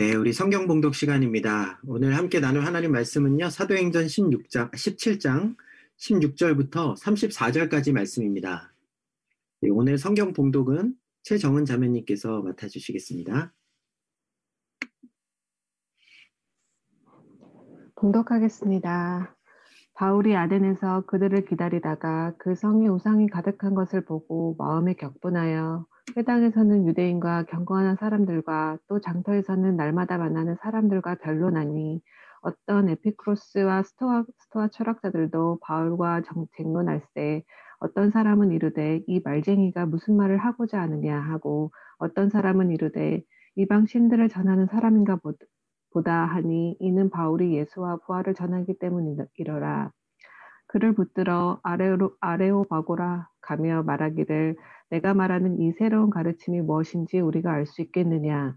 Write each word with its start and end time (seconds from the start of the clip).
네, 0.00 0.14
우리 0.14 0.32
성경 0.32 0.66
봉독 0.66 0.94
시간입니다. 0.94 1.78
오늘 1.86 2.16
함께 2.16 2.40
나눌 2.40 2.64
하나님 2.64 2.92
말씀은요, 2.92 3.50
사도행전 3.50 4.06
16장, 4.06 4.70
17장 4.70 5.56
16절부터 5.98 6.98
34절까지 6.98 7.92
말씀입니다. 7.92 8.72
네, 9.60 9.68
오늘 9.68 9.98
성경 9.98 10.32
봉독은 10.32 10.94
최정은 11.22 11.66
자매님께서 11.66 12.40
맡아 12.40 12.66
주시겠습니다. 12.66 13.52
봉독하겠습니다. 17.96 19.36
바울이 19.92 20.34
아덴에서 20.34 21.04
그들을 21.04 21.44
기다리다가 21.44 22.32
그 22.38 22.54
성에 22.54 22.88
우상이 22.88 23.28
가득한 23.28 23.74
것을 23.74 24.06
보고 24.06 24.56
마음에 24.58 24.94
격분하여 24.94 25.84
회당에서는 26.16 26.86
유대인과 26.86 27.44
경건한 27.44 27.96
사람들과 27.96 28.78
또 28.88 29.00
장터에서는 29.00 29.76
날마다 29.76 30.18
만나는 30.18 30.56
사람들과 30.62 31.16
변론하니 31.16 32.00
어떤 32.42 32.88
에피크로스와 32.88 33.82
스토아, 33.82 34.24
스토아 34.38 34.68
철학자들도 34.68 35.58
바울과 35.62 36.22
쟁론할세 36.56 37.42
어떤 37.80 38.10
사람은 38.10 38.52
이르되 38.52 39.02
이 39.06 39.20
말쟁이가 39.24 39.86
무슨 39.86 40.16
말을 40.16 40.38
하고자 40.38 40.80
하느냐 40.80 41.18
하고 41.18 41.70
어떤 41.98 42.30
사람은 42.30 42.70
이르되 42.70 43.22
이방 43.56 43.86
신들을 43.86 44.28
전하는 44.28 44.66
사람인가 44.66 45.18
보다 45.92 46.24
하니 46.24 46.76
이는 46.80 47.10
바울이 47.10 47.56
예수와 47.56 47.98
부활을 48.06 48.34
전하기 48.34 48.78
때문이러라. 48.78 49.90
그를 50.70 50.94
붙들어 50.94 51.58
아레오, 51.64 52.12
아레오바고라 52.20 53.28
가며 53.40 53.82
말하기를 53.82 54.56
내가 54.90 55.14
말하는 55.14 55.58
이 55.60 55.72
새로운 55.72 56.10
가르침이 56.10 56.60
무엇인지 56.60 57.18
우리가 57.20 57.50
알 57.52 57.66
수 57.66 57.82
있겠느냐. 57.82 58.54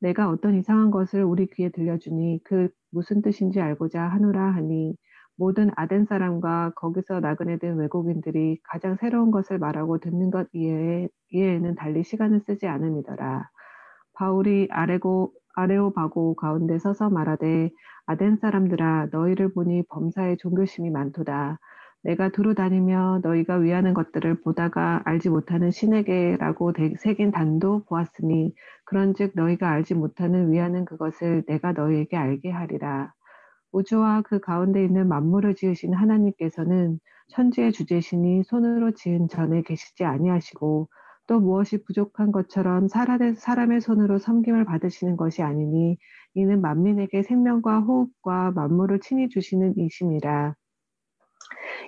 내가 0.00 0.28
어떤 0.28 0.56
이상한 0.56 0.90
것을 0.90 1.24
우리 1.24 1.46
귀에 1.46 1.70
들려주니 1.70 2.40
그 2.44 2.68
무슨 2.90 3.22
뜻인지 3.22 3.60
알고자 3.62 4.02
하노라 4.02 4.42
하니 4.54 4.94
모든 5.36 5.70
아덴 5.76 6.04
사람과 6.04 6.72
거기서 6.76 7.20
나그네 7.20 7.58
된 7.58 7.76
외국인들이 7.78 8.58
가장 8.64 8.96
새로운 9.00 9.30
것을 9.30 9.58
말하고 9.58 9.98
듣는 10.00 10.30
것 10.30 10.48
이외에, 10.52 11.08
이외에는 11.30 11.74
달리 11.76 12.04
시간을 12.04 12.40
쓰지 12.46 12.66
않음이더라. 12.66 13.48
바울이 14.14 14.68
아레고, 14.70 15.32
아레오바고 15.54 16.34
가운데 16.36 16.78
서서 16.78 17.10
말하되 17.10 17.70
아덴 18.06 18.36
사람들아 18.36 19.08
너희를 19.12 19.52
보니 19.52 19.84
범사에 19.88 20.36
종교심이 20.36 20.90
많도다. 20.90 21.58
내가 22.02 22.28
두루 22.28 22.54
다니며 22.54 23.20
너희가 23.22 23.56
위하는 23.56 23.94
것들을 23.94 24.42
보다가 24.42 25.00
알지 25.06 25.30
못하는 25.30 25.70
신에게라고 25.70 26.72
새긴 26.98 27.30
단도 27.30 27.84
보았으니 27.86 28.54
그런즉 28.84 29.32
너희가 29.34 29.70
알지 29.70 29.94
못하는 29.94 30.52
위하는 30.52 30.84
그것을 30.84 31.44
내가 31.46 31.72
너희에게 31.72 32.16
알게 32.16 32.50
하리라. 32.50 33.12
우주와 33.72 34.22
그 34.22 34.38
가운데 34.38 34.84
있는 34.84 35.08
만물을 35.08 35.54
지으신 35.54 35.94
하나님께서는 35.94 37.00
천지의 37.28 37.72
주제신이 37.72 38.44
손으로 38.44 38.92
지은 38.92 39.28
전에 39.28 39.62
계시지 39.62 40.04
아니하시고 40.04 40.88
또 41.26 41.40
무엇이 41.40 41.82
부족한 41.84 42.32
것처럼 42.32 42.88
사람의 42.88 43.80
손으로 43.80 44.18
섬김을 44.18 44.64
받으시는 44.64 45.16
것이 45.16 45.42
아니니 45.42 45.98
이는 46.34 46.60
만민에게 46.60 47.22
생명과 47.22 47.80
호흡과 47.80 48.52
만물을 48.52 49.00
친히 49.00 49.28
주시는 49.28 49.74
이심이라. 49.78 50.54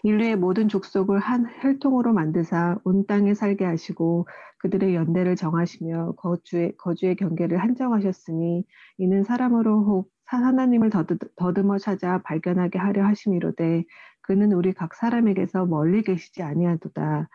인류의 0.03 0.37
모든 0.37 0.69
족속을 0.69 1.19
한 1.19 1.47
혈통으로 1.61 2.13
만드사 2.13 2.79
온 2.85 3.07
땅에 3.07 3.35
살게 3.35 3.65
하시고 3.65 4.29
그들의 4.59 4.95
연대를 4.95 5.37
정하시며 5.37 6.15
거주의, 6.17 6.77
거주의 6.77 7.17
경계를 7.17 7.59
한정하셨으니 7.59 8.65
이는 8.99 9.25
사람으로 9.25 9.85
혹 9.85 10.11
하나님을 10.27 10.91
더듬어 11.37 11.79
찾아 11.79 12.21
발견하게 12.23 12.79
하려 12.79 13.05
하심이로되 13.05 13.85
그는 14.23 14.53
우리 14.53 14.73
각 14.73 14.95
사람에게서 14.95 15.67
멀리 15.67 16.03
계시지 16.03 16.43
아니하도다. 16.43 17.29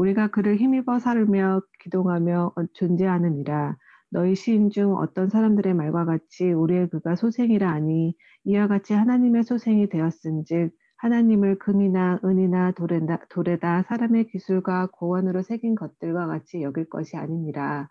우리가 0.00 0.28
그를 0.28 0.56
힘입어 0.56 0.98
살며 0.98 1.60
기동하며 1.80 2.54
존재하느니라. 2.72 3.76
너희 4.08 4.34
시인 4.34 4.70
중 4.70 4.96
어떤 4.96 5.28
사람들의 5.28 5.74
말과 5.74 6.06
같이 6.06 6.50
우리의 6.50 6.88
그가 6.88 7.16
소생이라 7.16 7.70
하니 7.70 8.16
이와 8.44 8.66
같이 8.66 8.94
하나님의 8.94 9.44
소생이 9.44 9.90
되었은즉 9.90 10.72
하나님을 10.96 11.58
금이나 11.58 12.18
은이나 12.24 12.72
돌에다, 12.72 13.26
돌에다 13.28 13.82
사람의 13.82 14.28
기술과 14.28 14.88
고원으로 14.92 15.42
새긴 15.42 15.74
것들과 15.74 16.26
같이 16.26 16.62
여길 16.62 16.88
것이 16.88 17.18
아니니라. 17.18 17.90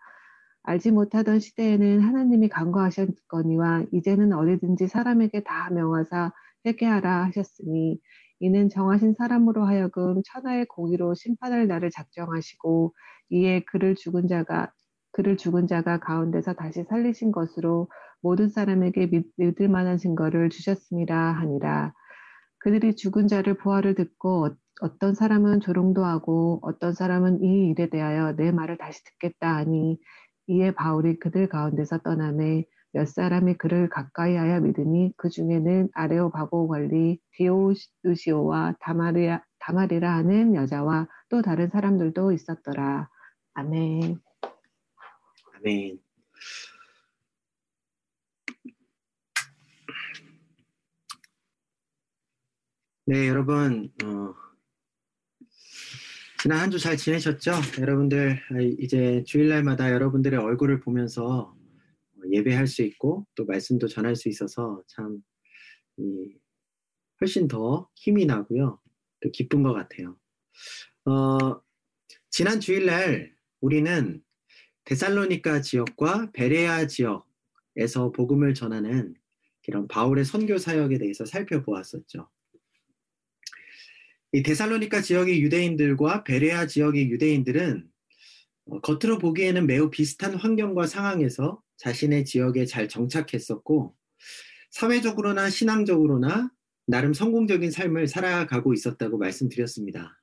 알지 0.64 0.90
못하던 0.90 1.38
시대에는 1.38 2.00
하나님이 2.00 2.48
간과하셨거니와 2.48 3.84
이제는 3.92 4.32
어디든지 4.32 4.88
사람에게 4.88 5.44
다 5.44 5.70
명하사 5.70 6.32
회개하라 6.66 7.26
하셨으니 7.26 8.00
이는 8.40 8.68
정하신 8.68 9.14
사람으로 9.14 9.64
하여금 9.66 10.22
천하의 10.24 10.66
공의로 10.66 11.14
심판할 11.14 11.68
날을 11.68 11.90
작정하시고 11.90 12.94
이에 13.30 13.60
그를 13.64 13.94
죽은 13.94 14.28
자가 14.28 14.72
그를 15.12 15.36
죽은 15.36 15.66
자가 15.66 16.00
가운데서 16.00 16.54
다시 16.54 16.84
살리신 16.84 17.32
것으로 17.32 17.88
모든 18.22 18.48
사람에게 18.48 19.10
믿, 19.10 19.26
믿을 19.36 19.68
만한 19.68 19.98
증거를 19.98 20.50
주셨습니다 20.50 21.32
하니라. 21.32 21.92
그들이 22.58 22.96
죽은 22.96 23.28
자를 23.28 23.54
부활을 23.54 23.94
듣고 23.94 24.50
어, 24.82 24.98
떤 24.98 25.14
사람은 25.14 25.60
조롱도 25.60 26.04
하고 26.04 26.60
어떤 26.62 26.92
사람은 26.94 27.42
이 27.42 27.70
일에 27.70 27.90
대하여 27.90 28.32
내 28.36 28.50
말을 28.52 28.78
다시 28.78 29.02
듣겠다 29.04 29.56
하니 29.56 29.98
이에 30.46 30.72
바울이 30.72 31.18
그들 31.18 31.48
가운데서 31.48 31.98
떠나매 31.98 32.64
몇 32.92 33.06
사람이 33.08 33.54
그를 33.54 33.88
가까이 33.88 34.34
하여 34.36 34.60
믿으니 34.60 35.12
그 35.16 35.28
중에는 35.30 35.90
아레오바고 35.92 36.68
관리 36.68 37.18
디오우시오와 37.32 38.76
다마리아, 38.80 39.42
다마리라 39.60 40.14
하는 40.16 40.54
여자와 40.54 41.08
또 41.28 41.42
다른 41.42 41.68
사람들도 41.70 42.32
있었더라. 42.32 43.08
아멘. 43.54 44.20
아멘. 45.56 45.98
네, 53.06 53.28
여러분, 53.28 53.90
어, 54.04 54.34
지난 56.42 56.58
한 56.60 56.70
주 56.70 56.78
잘 56.78 56.96
지내셨죠? 56.96 57.52
여러분들, 57.80 58.40
이제 58.78 59.22
주일날마다 59.26 59.90
여러분들의 59.92 60.38
얼굴을 60.38 60.80
보면서 60.80 61.54
예배할 62.30 62.66
수 62.66 62.82
있고 62.82 63.26
또 63.34 63.44
말씀도 63.44 63.88
전할 63.88 64.16
수 64.16 64.28
있어서 64.28 64.82
참, 64.86 65.22
이, 65.96 66.34
훨씬 67.20 67.48
더 67.48 67.88
힘이 67.94 68.26
나고요. 68.26 68.80
또 69.20 69.30
기쁜 69.30 69.62
것 69.62 69.72
같아요. 69.72 70.16
어, 71.04 71.60
지난 72.30 72.60
주일날 72.60 73.34
우리는 73.60 74.22
데살로니카 74.84 75.60
지역과 75.60 76.30
베레아 76.32 76.86
지역에서 76.86 78.12
복음을 78.12 78.54
전하는 78.54 79.14
이런 79.66 79.86
바울의 79.86 80.24
선교 80.24 80.58
사역에 80.58 80.98
대해서 80.98 81.24
살펴보았었죠. 81.24 82.28
이 84.32 84.42
데살로니카 84.42 85.02
지역의 85.02 85.42
유대인들과 85.42 86.24
베레아 86.24 86.66
지역의 86.66 87.10
유대인들은 87.10 87.88
어, 88.66 88.80
겉으로 88.80 89.18
보기에는 89.18 89.66
매우 89.66 89.90
비슷한 89.90 90.34
환경과 90.34 90.86
상황에서 90.86 91.62
자신의 91.80 92.24
지역에 92.26 92.66
잘 92.66 92.88
정착했었고 92.88 93.94
사회적으로나 94.70 95.50
신앙적으로나 95.50 96.50
나름 96.86 97.14
성공적인 97.14 97.70
삶을 97.70 98.06
살아가고 98.06 98.74
있었다고 98.74 99.18
말씀드렸습니다. 99.18 100.20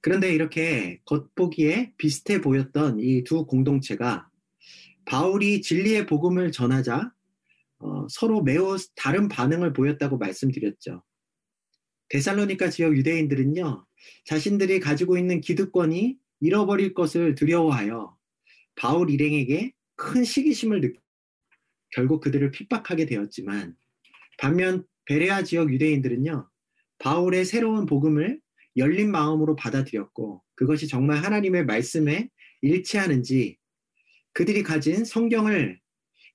그런데 0.00 0.32
이렇게 0.34 1.00
겉보기에 1.04 1.94
비슷해 1.96 2.40
보였던 2.40 2.98
이 3.00 3.22
두 3.24 3.46
공동체가 3.46 4.28
바울이 5.04 5.62
진리의 5.62 6.06
복음을 6.06 6.52
전하자 6.52 7.12
어, 7.80 8.06
서로 8.08 8.42
매우 8.42 8.76
다른 8.96 9.28
반응을 9.28 9.72
보였다고 9.72 10.18
말씀드렸죠. 10.18 11.02
데살로니카 12.08 12.70
지역 12.70 12.96
유대인들은요, 12.96 13.86
자신들이 14.24 14.80
가지고 14.80 15.16
있는 15.16 15.40
기득권이 15.40 16.16
잃어버릴 16.40 16.94
것을 16.94 17.34
두려워하여 17.34 18.16
바울 18.74 19.10
일행에게 19.10 19.72
큰 19.98 20.24
시기심을 20.24 20.80
느끼 20.80 21.00
결국 21.90 22.20
그들을 22.22 22.50
핍박하게 22.52 23.04
되었지만 23.06 23.76
반면 24.38 24.84
베레아 25.04 25.42
지역 25.42 25.72
유대인들은요, 25.72 26.48
바울의 26.98 27.44
새로운 27.44 27.84
복음을 27.84 28.40
열린 28.76 29.10
마음으로 29.10 29.56
받아들였고 29.56 30.42
그것이 30.54 30.86
정말 30.86 31.18
하나님의 31.18 31.66
말씀에 31.66 32.28
일치하는지 32.62 33.56
그들이 34.32 34.62
가진 34.62 35.04
성경을 35.04 35.80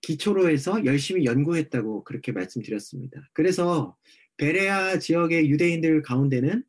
기초로 0.02 0.50
해서 0.50 0.84
열심히 0.84 1.24
연구했다고 1.24 2.04
그렇게 2.04 2.34
말씀드렸습니다. 2.34 3.30
그래서 3.32 3.96
베레아 4.38 5.00
지역의 5.00 5.50
유대인들 5.50 6.02
가운데는 6.02 6.64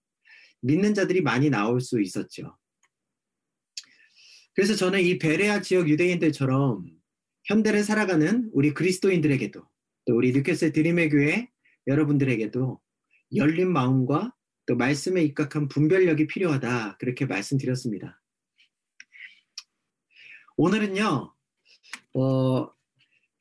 믿는 0.60 0.94
자들이 0.94 1.22
많이 1.22 1.50
나올 1.50 1.80
수 1.80 2.00
있었죠. 2.00 2.56
그래서 4.54 4.74
저는 4.74 5.00
이 5.00 5.18
베레아 5.18 5.62
지역 5.62 5.88
유대인들처럼 5.88 6.86
현대를 7.44 7.82
살아가는 7.82 8.50
우리 8.52 8.72
그리스도인들에게도 8.72 9.60
또 10.06 10.14
우리 10.14 10.32
뉴캐슬 10.32 10.72
드림의 10.72 11.10
교회 11.10 11.50
여러분들에게도 11.86 12.80
열린 13.36 13.72
마음과 13.72 14.34
또 14.66 14.76
말씀에 14.76 15.22
입각한 15.22 15.68
분별력이 15.68 16.26
필요하다 16.26 16.96
그렇게 16.98 17.26
말씀드렸습니다. 17.26 18.20
오늘은요 20.56 21.34
어, 22.14 22.68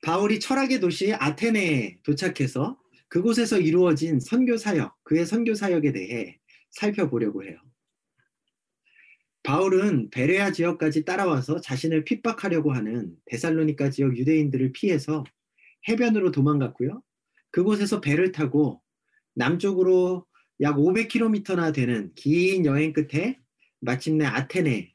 바울이 0.02 0.40
철학의 0.40 0.80
도시 0.80 1.14
아테네에 1.14 2.00
도착해서 2.04 2.78
그곳에서 3.08 3.60
이루어진 3.60 4.20
선교 4.20 4.58
사역, 4.58 5.04
그의 5.04 5.26
선교 5.26 5.54
사역에 5.54 5.92
대해 5.92 6.40
살펴보려고 6.72 7.44
해요. 7.44 7.60
바울은 9.44 10.10
베레아 10.10 10.52
지역까지 10.52 11.04
따라와서 11.04 11.60
자신을 11.60 12.06
핍박하려고 12.06 12.74
하는 12.74 13.16
데살로니카 13.26 13.90
지역 13.90 14.18
유대인들을 14.18 14.72
피해서 14.72 15.24
해변으로 15.88 16.32
도망갔고요. 16.32 17.04
그곳에서 17.52 18.00
배를 18.00 18.32
타고 18.32 18.82
남쪽으로 19.36 20.26
약 20.62 20.78
500km나 20.78 21.74
되는 21.74 22.14
긴 22.16 22.66
여행 22.66 22.94
끝에 22.94 23.40
마침내 23.82 24.26
아테네 24.26 24.94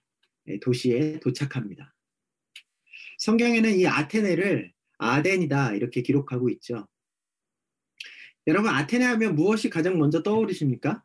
도시에 0.63 1.21
도착합니다. 1.21 1.95
성경에는 3.19 3.79
이 3.79 3.87
아테네를 3.87 4.73
아덴이다 4.99 5.75
이렇게 5.75 6.03
기록하고 6.03 6.49
있죠. 6.51 6.89
여러분 8.47 8.71
아테네 8.71 9.05
하면 9.05 9.35
무엇이 9.35 9.69
가장 9.69 9.99
먼저 9.99 10.23
떠오르십니까? 10.23 11.05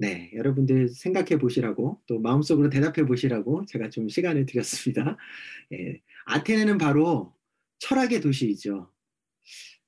네, 0.00 0.30
여러분들 0.32 0.88
생각해 0.90 1.38
보시라고 1.38 2.00
또 2.06 2.20
마음속으로 2.20 2.70
대답해 2.70 3.04
보시라고 3.04 3.66
제가 3.66 3.90
좀 3.90 4.08
시간을 4.08 4.46
드렸습니다. 4.46 5.16
예, 5.72 6.00
아테네는 6.26 6.78
바로 6.78 7.34
철학의 7.80 8.20
도시이죠. 8.20 8.92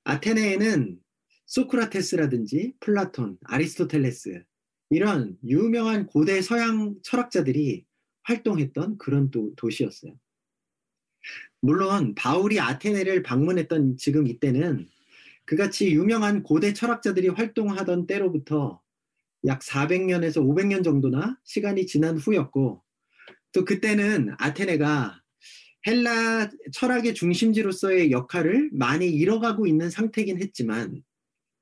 아테네에는 0.03 0.99
소크라테스라든지 1.47 2.75
플라톤, 2.81 3.39
아리스토텔레스 3.45 4.43
이런 4.91 5.39
유명한 5.45 6.07
고대 6.07 6.43
서양 6.43 6.97
철학자들이 7.03 7.85
활동했던 8.25 8.99
그런 8.99 9.31
도, 9.31 9.55
도시였어요. 9.55 10.19
물론 11.61 12.17
바울이 12.17 12.59
아테네를 12.59 13.23
방문했던 13.23 13.97
지금 13.97 14.27
이때는 14.27 14.89
그같이 15.45 15.93
유명한 15.93 16.43
고대 16.43 16.73
철학자들이 16.73 17.29
활동하던 17.29 18.09
때로부터 18.09 18.81
약 19.47 19.61
400년에서 19.61 20.37
500년 20.37 20.85
정도나 20.85 21.39
시간이 21.45 21.87
지난 21.87 22.17
후였고 22.17 22.83
또 23.53 23.65
그때는 23.65 24.35
아테네가 24.39 25.21
헬라 25.87 26.51
철학의 26.73 27.15
중심지로서의 27.15 28.11
역할을 28.11 28.71
많이 28.73 29.09
잃어가고 29.09 29.67
있는 29.67 29.89
상태긴 29.89 30.41
했지만 30.41 31.03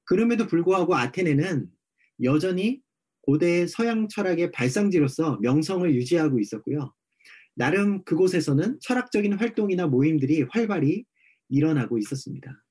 그럼에도 0.04 0.46
불구하고 0.46 0.96
아테네는 0.96 1.68
여전히 2.24 2.80
고대 3.22 3.66
서양 3.66 4.08
철학의 4.08 4.50
발상지로서 4.50 5.38
명성을 5.40 5.94
유지하고 5.94 6.40
있었고요. 6.40 6.92
나름 7.54 8.02
그곳에서는 8.04 8.78
철학적인 8.80 9.34
활동이나 9.34 9.86
모임들이 9.86 10.46
활발히 10.50 11.04
일어나고 11.48 11.98
있었습니다. 11.98 12.64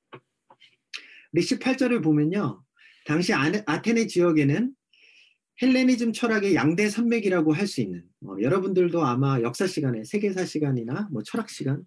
우리 1.32 1.42
18절을 1.42 2.04
보면요. 2.04 2.64
당시 3.06 3.34
아테네 3.34 4.08
지역에는 4.08 4.74
헬레니즘 5.62 6.14
철학의 6.14 6.56
양대 6.56 6.90
산맥이라고 6.90 7.54
할 7.54 7.68
수 7.68 7.82
있는 7.82 8.04
어, 8.26 8.36
여러분들도 8.40 9.04
아마 9.04 9.42
역사 9.42 9.68
시간에 9.68 10.04
세계사 10.04 10.46
시간이나 10.46 11.10
뭐 11.12 11.24
철학 11.24 11.50
시간 11.50 11.84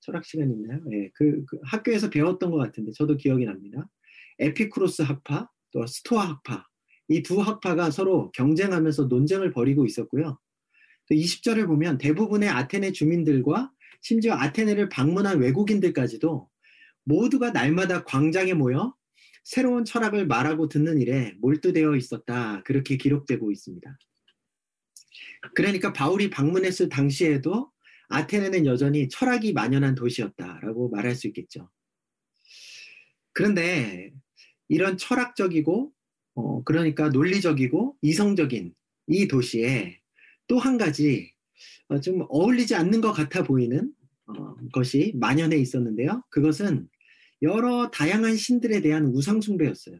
철학 0.00 0.24
시간 0.24 0.50
있나요? 0.52 0.80
예, 0.92 1.10
그, 1.14 1.44
그, 1.46 1.58
학교에서 1.64 2.08
배웠던 2.10 2.50
것 2.50 2.56
같은데 2.58 2.92
저도 2.92 3.16
기억이 3.16 3.44
납니다. 3.44 3.88
에피크로스 4.38 5.02
학파 5.02 5.48
또 5.72 5.86
스토아 5.86 6.28
학파 6.28 6.64
이 7.08 7.22
두 7.22 7.40
학파가 7.40 7.90
서로 7.90 8.30
경쟁하면서 8.32 9.04
논쟁을 9.04 9.50
벌이고 9.50 9.86
있었고요. 9.86 10.38
또 11.08 11.14
20절을 11.14 11.66
보면 11.66 11.98
대부분의 11.98 12.48
아테네 12.50 12.92
주민들과 12.92 13.72
심지어 14.02 14.34
아테네를 14.34 14.88
방문한 14.90 15.40
외국인들까지도 15.40 16.48
모두가 17.04 17.50
날마다 17.50 18.04
광장에 18.04 18.54
모여 18.54 18.94
새로운 19.48 19.86
철학을 19.86 20.26
말하고 20.26 20.68
듣는 20.68 21.00
일에 21.00 21.32
몰두되어 21.38 21.96
있었다. 21.96 22.62
그렇게 22.64 22.98
기록되고 22.98 23.50
있습니다. 23.50 23.98
그러니까 25.54 25.94
바울이 25.94 26.28
방문했을 26.28 26.90
당시에도 26.90 27.72
아테네는 28.10 28.66
여전히 28.66 29.08
철학이 29.08 29.54
만연한 29.54 29.94
도시였다라고 29.94 30.90
말할 30.90 31.14
수 31.14 31.28
있겠죠. 31.28 31.70
그런데 33.32 34.12
이런 34.68 34.98
철학적이고 34.98 35.94
어, 36.34 36.62
그러니까 36.64 37.08
논리적이고 37.08 37.96
이성적인 38.02 38.74
이 39.06 39.28
도시에 39.28 39.98
또 40.46 40.58
한 40.58 40.76
가지 40.76 41.32
어, 41.88 41.98
좀 42.00 42.26
어울리지 42.28 42.74
않는 42.74 43.00
것 43.00 43.12
같아 43.12 43.44
보이는 43.44 43.94
어, 44.26 44.56
것이 44.74 45.14
만연해 45.16 45.56
있었는데요. 45.56 46.22
그것은 46.28 46.90
여러 47.42 47.90
다양한 47.90 48.36
신들에 48.36 48.80
대한 48.80 49.06
우상숭배였어요. 49.06 49.98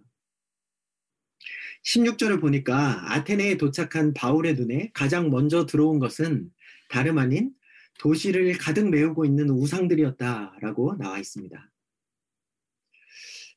16절을 1.84 2.40
보니까 2.40 3.14
아테네에 3.14 3.56
도착한 3.56 4.12
바울의 4.12 4.56
눈에 4.56 4.90
가장 4.92 5.30
먼저 5.30 5.64
들어온 5.64 5.98
것은 5.98 6.50
다름 6.88 7.18
아닌 7.18 7.52
도시를 7.98 8.56
가득 8.58 8.88
메우고 8.90 9.24
있는 9.24 9.50
우상들이었다라고 9.50 10.96
나와 10.98 11.18
있습니다. 11.18 11.70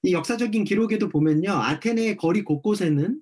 이 0.03 0.13
역사적인 0.13 0.63
기록에도 0.63 1.09
보면요. 1.09 1.51
아테네의 1.51 2.17
거리 2.17 2.43
곳곳에는 2.43 3.21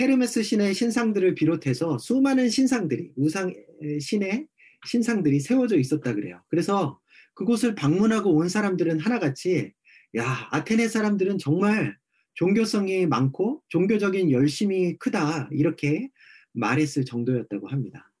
헤르메스 0.00 0.42
신의 0.42 0.74
신상들을 0.74 1.34
비롯해서 1.34 1.98
수많은 1.98 2.48
신상들이, 2.48 3.12
우상 3.16 3.54
신의 4.00 4.46
신상들이 4.86 5.40
세워져 5.40 5.76
있었다 5.78 6.14
그래요. 6.14 6.42
그래서 6.48 7.00
그곳을 7.34 7.74
방문하고 7.74 8.34
온 8.34 8.48
사람들은 8.48 9.00
하나같이 9.00 9.72
야, 10.16 10.48
아테네 10.52 10.88
사람들은 10.88 11.38
정말 11.38 11.96
종교성이 12.34 13.06
많고 13.06 13.62
종교적인 13.68 14.30
열심이 14.30 14.96
크다. 14.98 15.48
이렇게 15.52 16.10
말했을 16.52 17.04
정도였다고 17.04 17.68
합니다. 17.68 18.12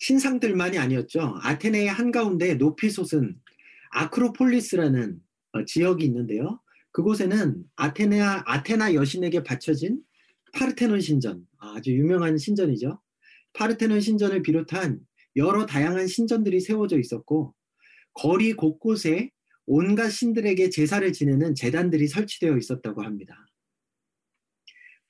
신상들만이 0.00 0.78
아니었죠. 0.78 1.38
아테네의 1.42 1.88
한가운데 1.88 2.54
높이 2.54 2.90
솟은 2.90 3.40
아크로폴리스라는 3.90 5.20
어, 5.52 5.64
지역이 5.64 6.04
있는데요. 6.04 6.60
그곳에는 6.92 7.64
아테나, 7.76 8.44
아테나 8.46 8.94
여신에게 8.94 9.42
바쳐진 9.42 10.00
파르테논 10.52 11.00
신전, 11.00 11.46
아주 11.58 11.92
유명한 11.92 12.36
신전이죠. 12.38 13.00
파르테논 13.54 14.00
신전을 14.00 14.42
비롯한 14.42 15.00
여러 15.36 15.66
다양한 15.66 16.06
신전들이 16.06 16.60
세워져 16.60 16.98
있었고, 16.98 17.54
거리 18.14 18.52
곳곳에 18.54 19.30
온갖 19.70 20.08
신들에게 20.08 20.70
제사를 20.70 21.12
지내는 21.12 21.54
재단들이 21.54 22.08
설치되어 22.08 22.56
있었다고 22.56 23.02
합니다. 23.02 23.46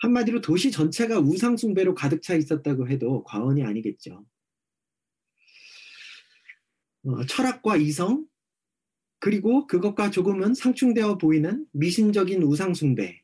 한마디로 0.00 0.40
도시 0.40 0.72
전체가 0.72 1.20
우상숭배로 1.20 1.94
가득 1.94 2.22
차 2.22 2.34
있었다고 2.34 2.88
해도 2.88 3.22
과언이 3.22 3.62
아니겠죠. 3.62 4.24
어, 7.04 7.24
철학과 7.26 7.76
이성, 7.76 8.26
그리고 9.20 9.66
그것과 9.68 10.10
조금은 10.10 10.54
상충되어 10.54 11.18
보이는 11.18 11.64
미신적인 11.72 12.42
우상숭배. 12.42 13.22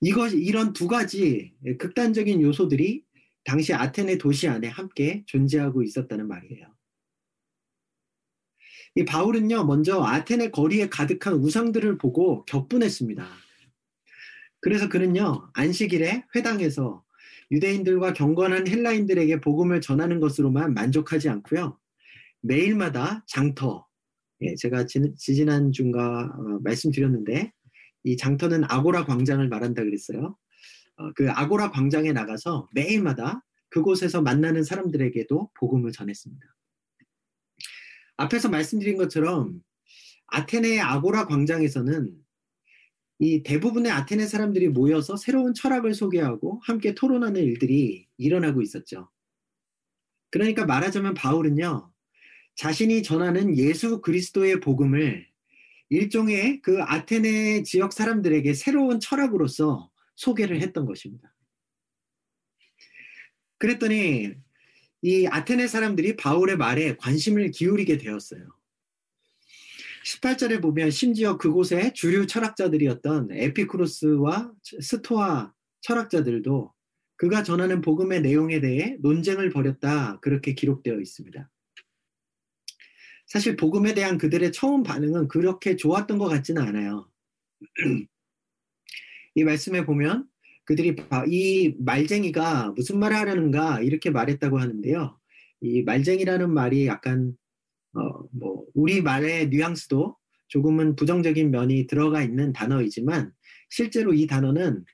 이것, 0.00 0.32
이런 0.32 0.72
두 0.72 0.88
가지 0.88 1.54
극단적인 1.78 2.40
요소들이 2.40 3.04
당시 3.44 3.74
아테네 3.74 4.16
도시 4.16 4.48
안에 4.48 4.68
함께 4.68 5.22
존재하고 5.26 5.82
있었다는 5.82 6.28
말이에요. 6.28 6.75
이 8.96 9.04
바울은요, 9.04 9.64
먼저 9.64 10.02
아테네 10.02 10.50
거리에 10.50 10.88
가득한 10.88 11.34
우상들을 11.34 11.98
보고 11.98 12.46
격분했습니다. 12.46 13.26
그래서 14.60 14.88
그는요, 14.88 15.50
안식일에 15.52 16.24
회당에서 16.34 17.04
유대인들과 17.50 18.14
경건한 18.14 18.66
헬라인들에게 18.66 19.42
복음을 19.42 19.82
전하는 19.82 20.18
것으로만 20.18 20.72
만족하지 20.72 21.28
않고요. 21.28 21.78
매일마다 22.40 23.22
장터, 23.28 23.86
예, 24.40 24.54
제가 24.54 24.86
지, 24.86 25.14
지난 25.16 25.72
중가 25.72 26.34
어, 26.34 26.60
말씀드렸는데 26.64 27.52
이 28.04 28.16
장터는 28.16 28.64
아고라 28.64 29.04
광장을 29.04 29.46
말한다 29.46 29.84
그랬어요. 29.84 30.36
어, 30.96 31.12
그 31.14 31.30
아고라 31.30 31.70
광장에 31.70 32.12
나가서 32.12 32.68
매일마다 32.72 33.44
그곳에서 33.68 34.22
만나는 34.22 34.64
사람들에게도 34.64 35.50
복음을 35.54 35.92
전했습니다. 35.92 36.55
앞에서 38.16 38.48
말씀드린 38.48 38.96
것처럼 38.96 39.60
아테네의 40.28 40.80
아고라 40.80 41.26
광장에서는 41.26 42.16
이 43.18 43.42
대부분의 43.42 43.92
아테네 43.92 44.26
사람들이 44.26 44.68
모여서 44.68 45.16
새로운 45.16 45.54
철학을 45.54 45.94
소개하고 45.94 46.60
함께 46.64 46.94
토론하는 46.94 47.42
일들이 47.42 48.06
일어나고 48.18 48.60
있었죠. 48.60 49.10
그러니까 50.30 50.66
말하자면 50.66 51.14
바울은요, 51.14 51.90
자신이 52.56 53.02
전하는 53.02 53.56
예수 53.56 54.00
그리스도의 54.00 54.60
복음을 54.60 55.26
일종의 55.88 56.60
그 56.62 56.82
아테네 56.82 57.62
지역 57.62 57.92
사람들에게 57.92 58.52
새로운 58.54 59.00
철학으로서 59.00 59.90
소개를 60.16 60.60
했던 60.60 60.84
것입니다. 60.84 61.32
그랬더니 63.58 64.34
이 65.02 65.26
아테네 65.26 65.66
사람들이 65.66 66.16
바울의 66.16 66.56
말에 66.56 66.96
관심을 66.96 67.50
기울이게 67.50 67.98
되었어요. 67.98 68.48
18절에 70.04 70.62
보면 70.62 70.90
심지어 70.90 71.36
그곳에 71.36 71.92
주류 71.92 72.26
철학자들이었던 72.26 73.28
에피크로스와 73.32 74.52
스토아 74.80 75.52
철학자들도 75.80 76.72
그가 77.16 77.42
전하는 77.42 77.80
복음의 77.80 78.20
내용에 78.22 78.60
대해 78.60 78.96
논쟁을 79.00 79.50
벌였다 79.50 80.20
그렇게 80.20 80.54
기록되어 80.54 81.00
있습니다. 81.00 81.50
사실 83.26 83.56
복음에 83.56 83.94
대한 83.94 84.18
그들의 84.18 84.52
처음 84.52 84.84
반응은 84.84 85.28
그렇게 85.28 85.74
좋았던 85.76 86.18
것 86.18 86.28
같지는 86.28 86.62
않아요. 86.62 87.10
이 89.34 89.44
말씀에 89.44 89.84
보면 89.84 90.28
그들이 90.66 90.96
이 91.28 91.74
말쟁이가 91.78 92.72
무슨 92.76 92.98
말을 92.98 93.16
하려는가 93.16 93.80
이렇게 93.80 94.10
말했다고 94.10 94.58
하는데요. 94.58 95.18
이 95.62 95.82
말쟁이라는 95.82 96.52
말이 96.52 96.86
약간 96.86 97.32
어, 97.94 98.00
뭐 98.32 98.64
우리 98.74 99.00
말의 99.00 99.48
뉘앙스도 99.48 100.16
조금은 100.48 100.96
부정적인 100.96 101.50
면이 101.50 101.86
들어가 101.86 102.22
있는 102.22 102.52
단어이지만 102.52 103.32
실제로 103.70 104.12
이 104.12 104.26
단어는 104.26 104.84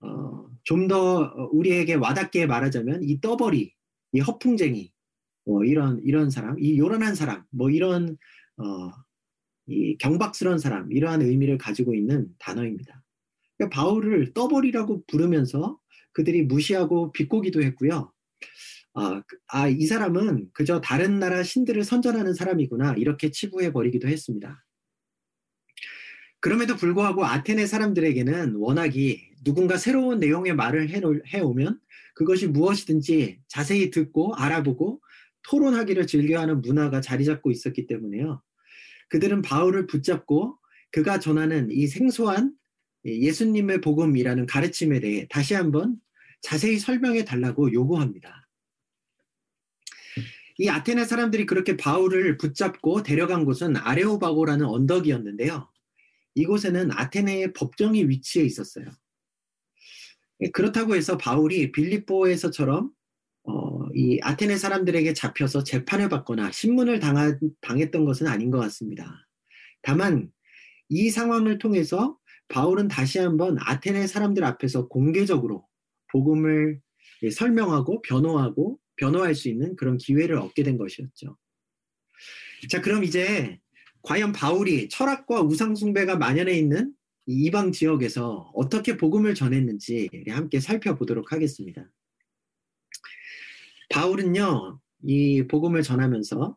어, 0.00 0.46
좀 0.64 0.88
더 0.88 1.32
우리에게 1.52 1.94
와닿게 1.94 2.46
말하자면 2.46 3.02
이 3.02 3.20
떠버리, 3.20 3.74
이 4.12 4.20
허풍쟁이, 4.20 4.92
뭐 5.46 5.64
이런 5.64 6.00
이런 6.04 6.30
사람, 6.30 6.58
이 6.58 6.78
요란한 6.78 7.14
사람, 7.14 7.44
뭐 7.50 7.70
이런 7.70 8.16
어, 8.58 8.90
이 9.66 9.96
경박스러운 9.98 10.58
사람 10.58 10.90
이러한 10.92 11.22
의미를 11.22 11.58
가지고 11.58 11.94
있는 11.94 12.28
단어입니다. 12.38 13.01
그러니까 13.62 13.68
바울을 13.70 14.32
떠버리라고 14.32 15.04
부르면서 15.06 15.78
그들이 16.12 16.42
무시하고 16.42 17.12
비꼬기도 17.12 17.62
했고요. 17.62 18.12
아, 18.94 19.22
그, 19.26 19.38
아, 19.48 19.68
이 19.68 19.86
사람은 19.86 20.50
그저 20.52 20.80
다른 20.80 21.18
나라 21.18 21.42
신들을 21.42 21.84
선전하는 21.84 22.34
사람이구나, 22.34 22.94
이렇게 22.98 23.30
치부해 23.30 23.72
버리기도 23.72 24.08
했습니다. 24.08 24.64
그럼에도 26.40 26.76
불구하고 26.76 27.24
아테네 27.24 27.66
사람들에게는 27.66 28.56
워낙이 28.56 29.30
누군가 29.44 29.76
새로운 29.76 30.18
내용의 30.18 30.56
말을 30.56 30.88
해오면 31.32 31.78
그것이 32.14 32.48
무엇이든지 32.48 33.40
자세히 33.48 33.90
듣고 33.90 34.34
알아보고 34.34 35.00
토론하기를 35.48 36.06
즐겨하는 36.06 36.60
문화가 36.60 37.00
자리 37.00 37.24
잡고 37.24 37.50
있었기 37.50 37.86
때문에요. 37.86 38.42
그들은 39.08 39.42
바울을 39.42 39.86
붙잡고 39.86 40.58
그가 40.90 41.20
전하는 41.20 41.70
이 41.70 41.86
생소한 41.86 42.54
예수님의 43.04 43.80
복음이라는 43.80 44.46
가르침에 44.46 45.00
대해 45.00 45.26
다시 45.28 45.54
한번 45.54 45.96
자세히 46.40 46.78
설명해 46.78 47.24
달라고 47.24 47.72
요구합니다. 47.72 48.48
이 50.58 50.68
아테네 50.68 51.04
사람들이 51.04 51.46
그렇게 51.46 51.76
바울을 51.76 52.36
붙잡고 52.36 53.02
데려간 53.02 53.44
곳은 53.44 53.76
아레오바고라는 53.76 54.66
언덕이었는데요. 54.66 55.68
이곳에는 56.34 56.90
아테네의 56.92 57.52
법정이 57.52 58.08
위치해 58.08 58.44
있었어요. 58.44 58.86
그렇다고 60.52 60.96
해서 60.96 61.16
바울이 61.16 61.72
빌립보에서처럼 61.72 62.90
어, 63.44 63.88
이 63.94 64.20
아테네 64.22 64.56
사람들에게 64.56 65.12
잡혀서 65.14 65.64
재판을 65.64 66.08
받거나 66.08 66.52
신문을 66.52 67.00
당하, 67.00 67.36
당했던 67.60 68.04
것은 68.04 68.26
아닌 68.26 68.50
것 68.50 68.58
같습니다. 68.58 69.26
다만 69.82 70.30
이 70.88 71.10
상황을 71.10 71.58
통해서 71.58 72.18
바울은 72.48 72.88
다시 72.88 73.18
한번 73.18 73.56
아테네 73.60 74.06
사람들 74.06 74.44
앞에서 74.44 74.88
공개적으로 74.88 75.66
복음을 76.10 76.80
설명하고 77.32 78.02
변호하고 78.02 78.78
변호할 78.96 79.34
수 79.34 79.48
있는 79.48 79.74
그런 79.76 79.96
기회를 79.96 80.36
얻게 80.36 80.62
된 80.62 80.76
것이었죠. 80.76 81.36
자, 82.68 82.80
그럼 82.80 83.04
이제 83.04 83.58
과연 84.02 84.32
바울이 84.32 84.88
철학과 84.88 85.40
우상숭배가 85.40 86.16
만연해 86.16 86.52
있는 86.52 86.92
이방 87.26 87.72
지역에서 87.72 88.50
어떻게 88.54 88.96
복음을 88.96 89.34
전했는지 89.34 90.08
함께 90.28 90.60
살펴보도록 90.60 91.32
하겠습니다. 91.32 91.88
바울은요, 93.90 94.80
이 95.04 95.46
복음을 95.46 95.82
전하면서 95.82 96.56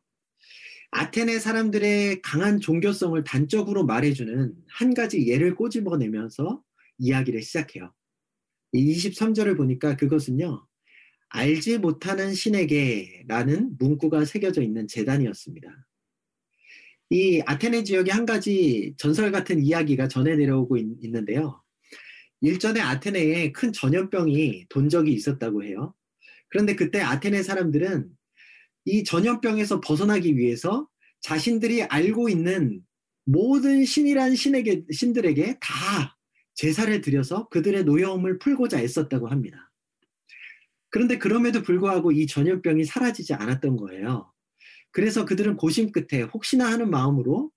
아테네 0.97 1.39
사람들의 1.39 2.21
강한 2.21 2.61
종교성을 2.61 3.21
단적으로 3.25 3.85
말해주는 3.85 4.53
한 4.69 4.93
가지 4.93 5.27
예를 5.27 5.53
꼬집어내면서 5.55 6.63
이야기를 6.99 7.41
시작해요. 7.41 7.93
23절을 8.73 9.57
보니까 9.57 9.97
그것은요, 9.97 10.65
알지 11.27 11.79
못하는 11.79 12.33
신에게 12.33 13.25
라는 13.27 13.75
문구가 13.77 14.23
새겨져 14.23 14.61
있는 14.61 14.87
재단이었습니다. 14.87 15.67
이 17.09 17.41
아테네 17.45 17.83
지역에 17.83 18.11
한 18.11 18.25
가지 18.25 18.93
전설 18.97 19.33
같은 19.33 19.61
이야기가 19.61 20.07
전해 20.07 20.37
내려오고 20.37 20.77
있, 20.77 20.87
있는데요. 21.03 21.61
일전에 22.39 22.79
아테네에 22.79 23.51
큰 23.51 23.73
전염병이 23.73 24.67
돈 24.69 24.87
적이 24.87 25.11
있었다고 25.11 25.65
해요. 25.65 25.93
그런데 26.47 26.73
그때 26.73 27.01
아테네 27.01 27.43
사람들은 27.43 28.15
이 28.85 29.03
전염병에서 29.03 29.81
벗어나기 29.81 30.37
위해서 30.37 30.87
자신들이 31.21 31.83
알고 31.83 32.29
있는 32.29 32.81
모든 33.25 33.83
신이란 33.83 34.35
신에게, 34.35 34.85
신들에게 34.91 35.57
다 35.59 36.17
제사를 36.53 37.01
드려서 37.01 37.47
그들의 37.49 37.83
노여움을 37.83 38.37
풀고자 38.39 38.79
애썼다고 38.79 39.27
합니다. 39.27 39.71
그런데 40.89 41.17
그럼에도 41.17 41.61
불구하고 41.61 42.11
이 42.11 42.27
전염병이 42.27 42.85
사라지지 42.85 43.33
않았던 43.33 43.75
거예요. 43.77 44.31
그래서 44.91 45.25
그들은 45.25 45.57
고심 45.57 45.91
끝에 45.91 46.21
혹시나 46.21 46.71
하는 46.71 46.89
마음으로 46.89 47.51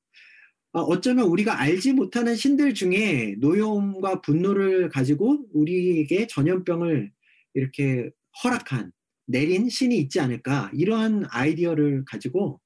어, 0.72 0.80
어쩌면 0.80 1.26
우리가 1.26 1.60
알지 1.60 1.92
못하는 1.92 2.34
신들 2.34 2.74
중에 2.74 3.36
노여움과 3.38 4.22
분노를 4.22 4.88
가지고 4.88 5.46
우리에게 5.52 6.26
전염병을 6.26 7.12
이렇게 7.54 8.10
허락한 8.42 8.92
내린 9.28 9.68
신이 9.68 9.96
있지 9.98 10.20
않을까 10.20 10.70
이러한 10.74 11.26
아이디어를 11.28 12.04
가지고 12.06 12.60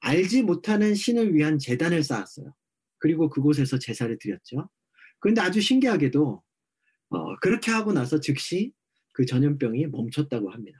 알지 0.00 0.42
못하는 0.42 0.94
신을 0.94 1.34
위한 1.34 1.58
재단을 1.58 2.02
쌓았어요. 2.02 2.54
그리고 2.98 3.28
그곳에서 3.28 3.78
제사를 3.78 4.16
드렸죠. 4.18 4.68
그런데 5.20 5.42
아주 5.42 5.60
신기하게도 5.60 6.42
어, 7.10 7.36
그렇게 7.40 7.70
하고 7.70 7.92
나서 7.92 8.18
즉시 8.20 8.72
그 9.12 9.26
전염병이 9.26 9.88
멈췄다고 9.88 10.50
합니다. 10.50 10.78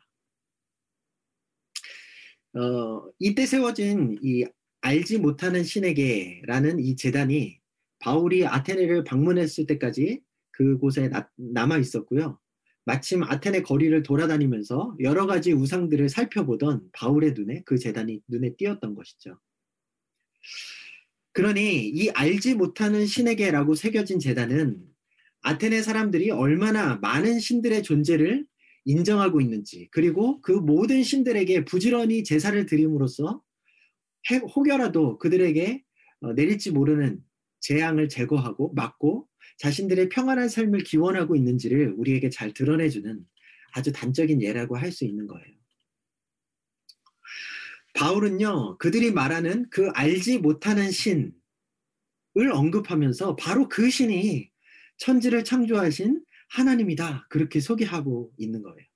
어, 2.54 3.04
이때 3.18 3.44
세워진 3.44 4.18
이 4.22 4.46
알지 4.80 5.18
못하는 5.18 5.62
신에게라는 5.62 6.80
이 6.80 6.96
재단이 6.96 7.60
바울이 7.98 8.46
아테네를 8.46 9.04
방문했을 9.04 9.66
때까지 9.66 10.22
그곳에 10.52 11.08
나, 11.08 11.30
남아 11.36 11.78
있었고요. 11.78 12.38
마침 12.84 13.22
아테네 13.22 13.62
거리를 13.62 14.02
돌아다니면서 14.02 14.96
여러 15.00 15.26
가지 15.26 15.52
우상들을 15.52 16.08
살펴보던 16.08 16.88
바울의 16.92 17.34
눈에 17.34 17.62
그 17.64 17.78
재단이 17.78 18.20
눈에 18.28 18.54
띄었던 18.56 18.94
것이죠. 18.94 19.38
그러니 21.32 21.88
이 21.88 22.10
알지 22.10 22.54
못하는 22.54 23.06
신에게라고 23.06 23.74
새겨진 23.74 24.18
재단은 24.18 24.82
아테네 25.42 25.82
사람들이 25.82 26.30
얼마나 26.30 26.96
많은 26.96 27.38
신들의 27.38 27.82
존재를 27.82 28.46
인정하고 28.84 29.40
있는지, 29.40 29.88
그리고 29.92 30.40
그 30.40 30.52
모든 30.52 31.02
신들에게 31.02 31.64
부지런히 31.64 32.24
제사를 32.24 32.66
드림으로써 32.66 33.42
혹여라도 34.54 35.18
그들에게 35.18 35.82
어, 36.20 36.32
내릴지 36.32 36.70
모르는 36.70 37.22
재앙을 37.60 38.08
제거하고 38.08 38.72
막고 38.74 39.28
자신들의 39.58 40.08
평안한 40.08 40.48
삶을 40.48 40.80
기원하고 40.84 41.36
있는지를 41.36 41.94
우리에게 41.96 42.30
잘 42.30 42.52
드러내주는 42.52 43.24
아주 43.72 43.92
단적인 43.92 44.42
예라고 44.42 44.76
할 44.76 44.92
수 44.92 45.04
있는 45.04 45.26
거예요. 45.26 45.46
바울은요, 47.94 48.78
그들이 48.78 49.12
말하는 49.12 49.68
그 49.70 49.88
알지 49.90 50.38
못하는 50.38 50.90
신을 50.90 51.32
언급하면서 52.52 53.36
바로 53.36 53.68
그 53.68 53.90
신이 53.90 54.50
천지를 54.98 55.44
창조하신 55.44 56.22
하나님이다. 56.50 57.26
그렇게 57.28 57.60
소개하고 57.60 58.32
있는 58.38 58.62
거예요. 58.62 58.86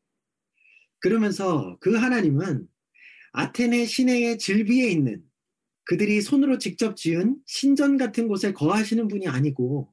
그러면서 0.98 1.76
그 1.80 1.94
하나님은 1.94 2.66
아테네 3.32 3.86
시내의 3.86 4.38
질비에 4.38 4.88
있는 4.88 5.22
그들이 5.84 6.20
손으로 6.20 6.58
직접 6.58 6.96
지은 6.96 7.36
신전 7.46 7.96
같은 7.96 8.28
곳에 8.28 8.52
거하시는 8.52 9.08
분이 9.08 9.28
아니고 9.28 9.92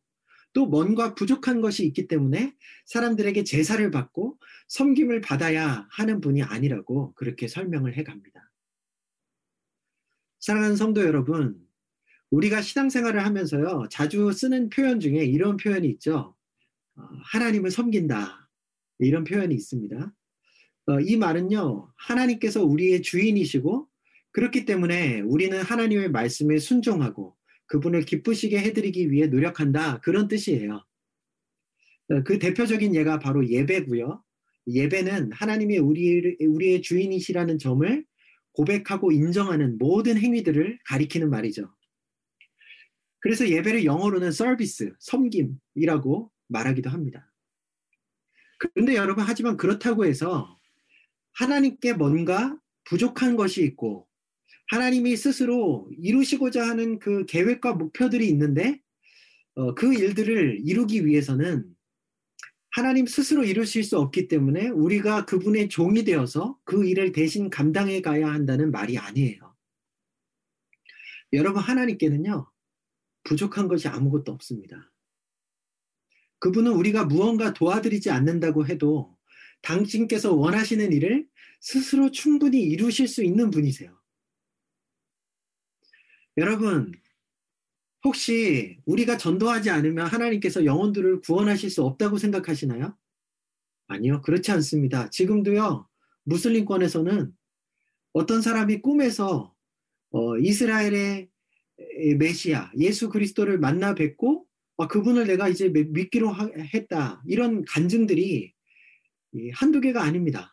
또 0.53 0.67
뭔가 0.67 1.15
부족한 1.15 1.61
것이 1.61 1.85
있기 1.85 2.07
때문에 2.07 2.53
사람들에게 2.85 3.43
제사를 3.43 3.89
받고 3.91 4.37
섬김을 4.67 5.21
받아야 5.21 5.87
하는 5.89 6.21
분이 6.21 6.43
아니라고 6.43 7.13
그렇게 7.15 7.47
설명을 7.47 7.97
해 7.97 8.03
갑니다. 8.03 8.51
사랑하는 10.39 10.75
성도 10.75 11.01
여러분, 11.03 11.57
우리가 12.29 12.61
신앙생활을 12.61 13.23
하면서요, 13.23 13.87
자주 13.89 14.31
쓰는 14.31 14.69
표현 14.69 14.99
중에 14.99 15.23
이런 15.23 15.55
표현이 15.57 15.87
있죠. 15.91 16.35
어, 16.95 17.01
하나님을 17.25 17.71
섬긴다. 17.71 18.49
이런 18.99 19.23
표현이 19.23 19.53
있습니다. 19.55 20.13
어, 20.87 20.99
이 20.99 21.15
말은요, 21.15 21.93
하나님께서 21.95 22.63
우리의 22.63 23.01
주인이시고, 23.03 23.87
그렇기 24.31 24.65
때문에 24.65 25.21
우리는 25.21 25.61
하나님의 25.61 26.11
말씀에 26.11 26.57
순종하고, 26.57 27.37
그분을 27.73 28.05
기쁘시게 28.05 28.59
해드리기 28.59 29.09
위해 29.09 29.25
노력한다. 29.25 29.99
그런 30.01 30.27
뜻이에요. 30.27 30.85
어, 32.11 32.23
그 32.23 32.37
대표적인 32.37 32.93
예가 32.93 33.17
바로 33.17 33.49
예배고요. 33.49 34.23
예배는 34.67 35.31
하나님이 35.31 35.79
우리, 35.79 36.37
우리의 36.39 36.83
주인이시라는 36.83 37.57
점을 37.57 38.05
고백하고 38.51 39.11
인정하는 39.11 39.79
모든 39.79 40.19
행위들을 40.19 40.77
가리키는 40.85 41.31
말이죠. 41.31 41.73
그래서 43.19 43.49
예배를 43.49 43.85
영어로는 43.85 44.31
서비스, 44.31 44.93
섬김이라고 44.99 46.31
말하기도 46.49 46.91
합니다. 46.91 47.33
그런데 48.59 48.95
여러분, 48.95 49.23
하지만 49.27 49.57
그렇다고 49.57 50.05
해서 50.05 50.59
하나님께 51.31 51.93
뭔가 51.93 52.55
부족한 52.83 53.35
것이 53.35 53.63
있고 53.63 54.07
하나님이 54.67 55.15
스스로 55.15 55.89
이루시고자 55.97 56.67
하는 56.67 56.99
그 56.99 57.25
계획과 57.25 57.73
목표들이 57.73 58.27
있는데 58.29 58.79
어, 59.55 59.75
그 59.75 59.93
일들을 59.93 60.61
이루기 60.63 61.05
위해서는 61.05 61.65
하나님 62.71 63.05
스스로 63.05 63.43
이루실 63.43 63.83
수 63.83 63.99
없기 63.99 64.27
때문에 64.27 64.69
우리가 64.69 65.25
그분의 65.25 65.69
종이 65.69 66.03
되어서 66.03 66.57
그 66.63 66.87
일을 66.87 67.11
대신 67.11 67.51
감당해 67.51 68.01
가야 68.01 68.27
한다는 68.27 68.71
말이 68.71 68.97
아니에요. 68.97 69.55
여러분, 71.33 71.61
하나님께는요, 71.61 72.51
부족한 73.25 73.67
것이 73.67 73.87
아무것도 73.87 74.31
없습니다. 74.31 74.91
그분은 76.39 76.73
우리가 76.73 77.05
무언가 77.05 77.53
도와드리지 77.53 78.09
않는다고 78.09 78.65
해도 78.65 79.15
당신께서 79.61 80.33
원하시는 80.33 80.91
일을 80.91 81.27
스스로 81.61 82.09
충분히 82.11 82.61
이루실 82.61 83.07
수 83.07 83.23
있는 83.23 83.51
분이세요. 83.51 84.02
여러분, 86.37 86.91
혹시 88.03 88.77
우리가 88.85 89.17
전도하지 89.17 89.69
않으면 89.69 90.07
하나님께서 90.07 90.65
영혼들을 90.65 91.21
구원하실 91.21 91.69
수 91.69 91.83
없다고 91.83 92.17
생각하시나요? 92.17 92.97
아니요, 93.87 94.21
그렇지 94.21 94.51
않습니다. 94.51 95.09
지금도요, 95.09 95.87
무슬림권에서는 96.23 97.31
어떤 98.13 98.41
사람이 98.41 98.81
꿈에서 98.81 99.53
어, 100.11 100.37
이스라엘의 100.37 101.29
메시아, 102.17 102.71
예수 102.77 103.09
그리스도를 103.09 103.57
만나 103.59 103.95
뵙고 103.95 104.45
아, 104.77 104.87
그분을 104.87 105.27
내가 105.27 105.49
이제 105.49 105.69
믿기로 105.69 106.29
하, 106.29 106.49
했다. 106.73 107.21
이런 107.27 107.63
간증들이 107.65 108.53
한두 109.53 109.81
개가 109.81 110.01
아닙니다. 110.01 110.52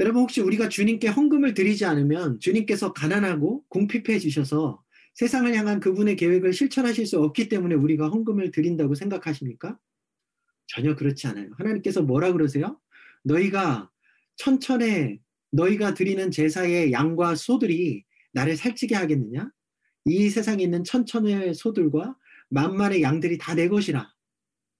여러분 0.00 0.22
혹시 0.22 0.40
우리가 0.40 0.70
주님께 0.70 1.08
헌금을 1.08 1.52
드리지 1.52 1.84
않으면 1.84 2.40
주님께서 2.40 2.94
가난하고 2.94 3.64
궁핍해 3.68 4.18
주셔서 4.18 4.82
세상을 5.14 5.54
향한 5.54 5.78
그분의 5.78 6.16
계획을 6.16 6.54
실천하실 6.54 7.04
수 7.06 7.20
없기 7.20 7.50
때문에 7.50 7.74
우리가 7.74 8.08
헌금을 8.08 8.50
드린다고 8.50 8.94
생각하십니까? 8.94 9.78
전혀 10.68 10.94
그렇지 10.96 11.26
않아요. 11.26 11.50
하나님께서 11.58 12.00
뭐라 12.02 12.32
그러세요? 12.32 12.80
너희가 13.24 13.90
천천에 14.36 15.20
너희가 15.52 15.92
드리는 15.92 16.30
제사의 16.30 16.92
양과 16.92 17.34
소들이 17.34 18.04
나를 18.32 18.56
살찌게 18.56 18.94
하겠느냐? 18.94 19.50
이 20.06 20.30
세상에 20.30 20.62
있는 20.62 20.82
천천의 20.82 21.52
소들과 21.52 22.16
만만의 22.48 23.02
양들이 23.02 23.36
다 23.36 23.54
내 23.54 23.68
것이라. 23.68 24.10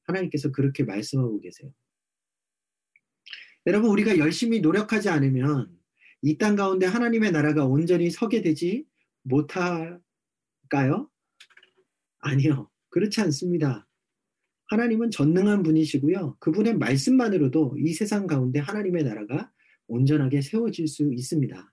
하나님께서 0.04 0.50
그렇게 0.50 0.84
말씀하고 0.84 1.40
계세요. 1.40 1.70
여러분, 3.66 3.90
우리가 3.90 4.18
열심히 4.18 4.60
노력하지 4.60 5.08
않으면 5.08 5.70
이 6.22 6.36
땅 6.38 6.56
가운데 6.56 6.86
하나님의 6.86 7.32
나라가 7.32 7.66
온전히 7.66 8.10
서게 8.10 8.42
되지 8.42 8.84
못할까요? 9.22 11.08
아니요. 12.20 12.70
그렇지 12.90 13.20
않습니다. 13.22 13.86
하나님은 14.68 15.10
전능한 15.10 15.62
분이시고요. 15.62 16.36
그분의 16.40 16.76
말씀만으로도 16.78 17.76
이 17.78 17.92
세상 17.92 18.26
가운데 18.26 18.58
하나님의 18.60 19.04
나라가 19.04 19.50
온전하게 19.88 20.42
세워질 20.42 20.86
수 20.86 21.12
있습니다. 21.12 21.72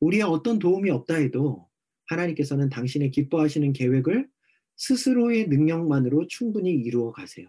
우리의 0.00 0.22
어떤 0.22 0.58
도움이 0.58 0.90
없다 0.90 1.16
해도 1.16 1.68
하나님께서는 2.06 2.68
당신의 2.70 3.10
기뻐하시는 3.10 3.72
계획을 3.72 4.28
스스로의 4.76 5.48
능력만으로 5.48 6.26
충분히 6.28 6.72
이루어 6.72 7.12
가세요. 7.12 7.46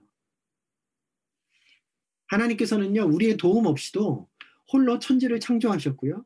하나님께서는요, 2.33 3.03
우리의 3.03 3.37
도움 3.37 3.65
없이도 3.65 4.29
홀로 4.71 4.99
천지를 4.99 5.39
창조하셨고요. 5.39 6.25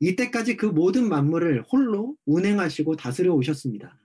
이때까지 0.00 0.56
그 0.56 0.66
모든 0.66 1.08
만물을 1.08 1.62
홀로 1.62 2.16
운행하시고 2.26 2.96
다스려 2.96 3.32
오셨습니다. 3.34 4.00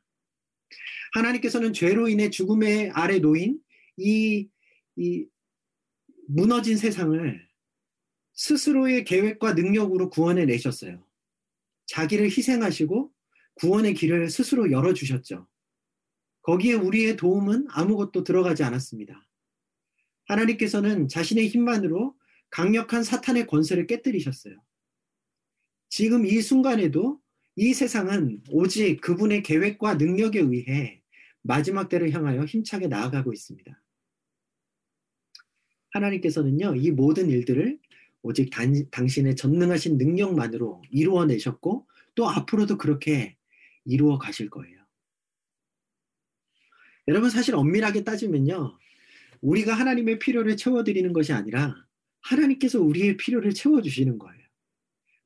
하나님께서는 1.14 1.74
죄로 1.74 2.08
인해 2.08 2.30
죽음의 2.30 2.92
아래 2.92 3.20
놓인 3.20 3.60
이, 3.98 4.48
이 4.96 5.26
무너진 6.28 6.78
세상을 6.78 7.48
스스로의 8.34 9.04
계획과 9.04 9.54
능력으로 9.54 10.10
구원해 10.10 10.46
내셨어요. 10.46 11.04
자기를 11.88 12.28
희생하시고 12.28 13.12
구원의 13.56 13.96
길을 13.96 14.30
스스로 14.30 14.72
열어주셨죠. 14.72 15.48
거기에 16.44 16.74
우리의 16.74 17.18
도움은 17.18 17.68
아무것도 17.70 18.24
들어가지 18.24 18.64
않았습니다. 18.64 19.28
하나님께서는 20.30 21.08
자신의 21.08 21.48
힘만으로 21.50 22.15
강력한 22.50 23.04
사탄의 23.04 23.48
권세를 23.48 23.88
깨뜨리셨어요. 23.88 24.56
지금 25.89 26.26
이 26.26 26.42
순간에도 26.42 27.20
이 27.56 27.74
세상은 27.74 28.42
오직 28.50 29.02
그분의 29.02 29.44
계획과 29.44 29.96
능력에 29.96 30.39
의해 30.39 31.02
마지막 31.42 31.89
때를 31.89 32.12
향하여 32.12 32.46
힘차게 32.46 32.88
나아가고 32.88 33.34
있습니다. 33.34 33.82
하나님께서는요, 35.92 36.76
이 36.76 36.92
모든 36.92 37.30
일들을 37.30 37.80
오직 38.22 38.52
단, 38.52 38.74
당신의 38.92 39.36
전능하신 39.36 39.98
능력만으로 39.98 40.84
이루어내셨고, 40.92 41.88
또 42.13 42.30
앞으로도 42.30 42.78
그렇게 42.78 43.36
이루어 43.86 44.20
가실 44.20 44.50
거예요. 44.50 44.78
여러분, 47.08 47.32
사실 47.32 47.56
엄밀하게 47.56 48.04
따지면요, 48.04 48.78
우리가 49.41 49.73
하나님의 49.73 50.19
필요를 50.19 50.58
채워드리는 50.58 51.13
것이 51.13 51.34
아니라 51.34 51.75
하나님께서 52.21 52.80
우리의 52.82 53.17
필요를 53.17 53.54
채워주시는 53.54 54.19
거예요. 54.19 54.39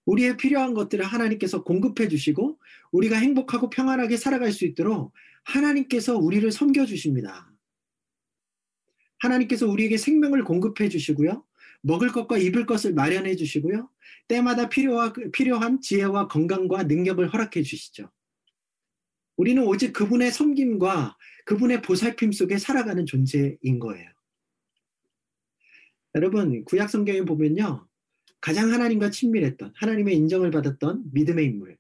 우리의 0.06 0.38
필요한 0.38 0.74
것들을 0.74 1.04
하나님께서 1.04 1.64
공급해 1.64 2.08
주시고 2.08 2.60
우리가 2.92 3.18
행복하고 3.18 3.70
평안하게 3.70 4.18
살아갈 4.18 4.52
수 4.52 4.66
있도록 4.66 5.14
하나님께서 5.44 6.18
우리를 6.18 6.52
섬겨 6.52 6.86
주십니다. 6.86 7.52
하나님께서 9.20 9.68
우리에게 9.68 9.98
생명을 9.98 10.44
공급해 10.44 10.90
주시고요. 10.90 11.46
먹을 11.82 12.10
것과 12.10 12.38
입을 12.38 12.66
것을 12.66 12.94
마련해 12.94 13.36
주시고요. 13.36 13.90
때마다 14.28 14.70
필요와, 14.70 15.14
필요한 15.34 15.82
지혜와 15.82 16.28
건강과 16.28 16.84
능력을 16.84 17.34
허락해 17.34 17.62
주시죠. 17.62 18.10
우리는 19.38 19.64
오직 19.64 19.94
그분의 19.94 20.32
섬김과 20.32 21.18
그분의 21.46 21.82
보살핌 21.82 22.34
속에 22.34 22.58
살아가는 22.58 23.06
존재인 23.06 23.80
거예요. 23.80 24.10
여러분, 26.16 26.64
구약 26.66 26.90
성경에 26.90 27.24
보면요. 27.24 27.88
가장 28.40 28.72
하나님과 28.72 29.10
친밀했던, 29.10 29.74
하나님의 29.76 30.16
인정을 30.18 30.52
받았던 30.52 31.06
믿음의 31.14 31.46
인물, 31.46 31.78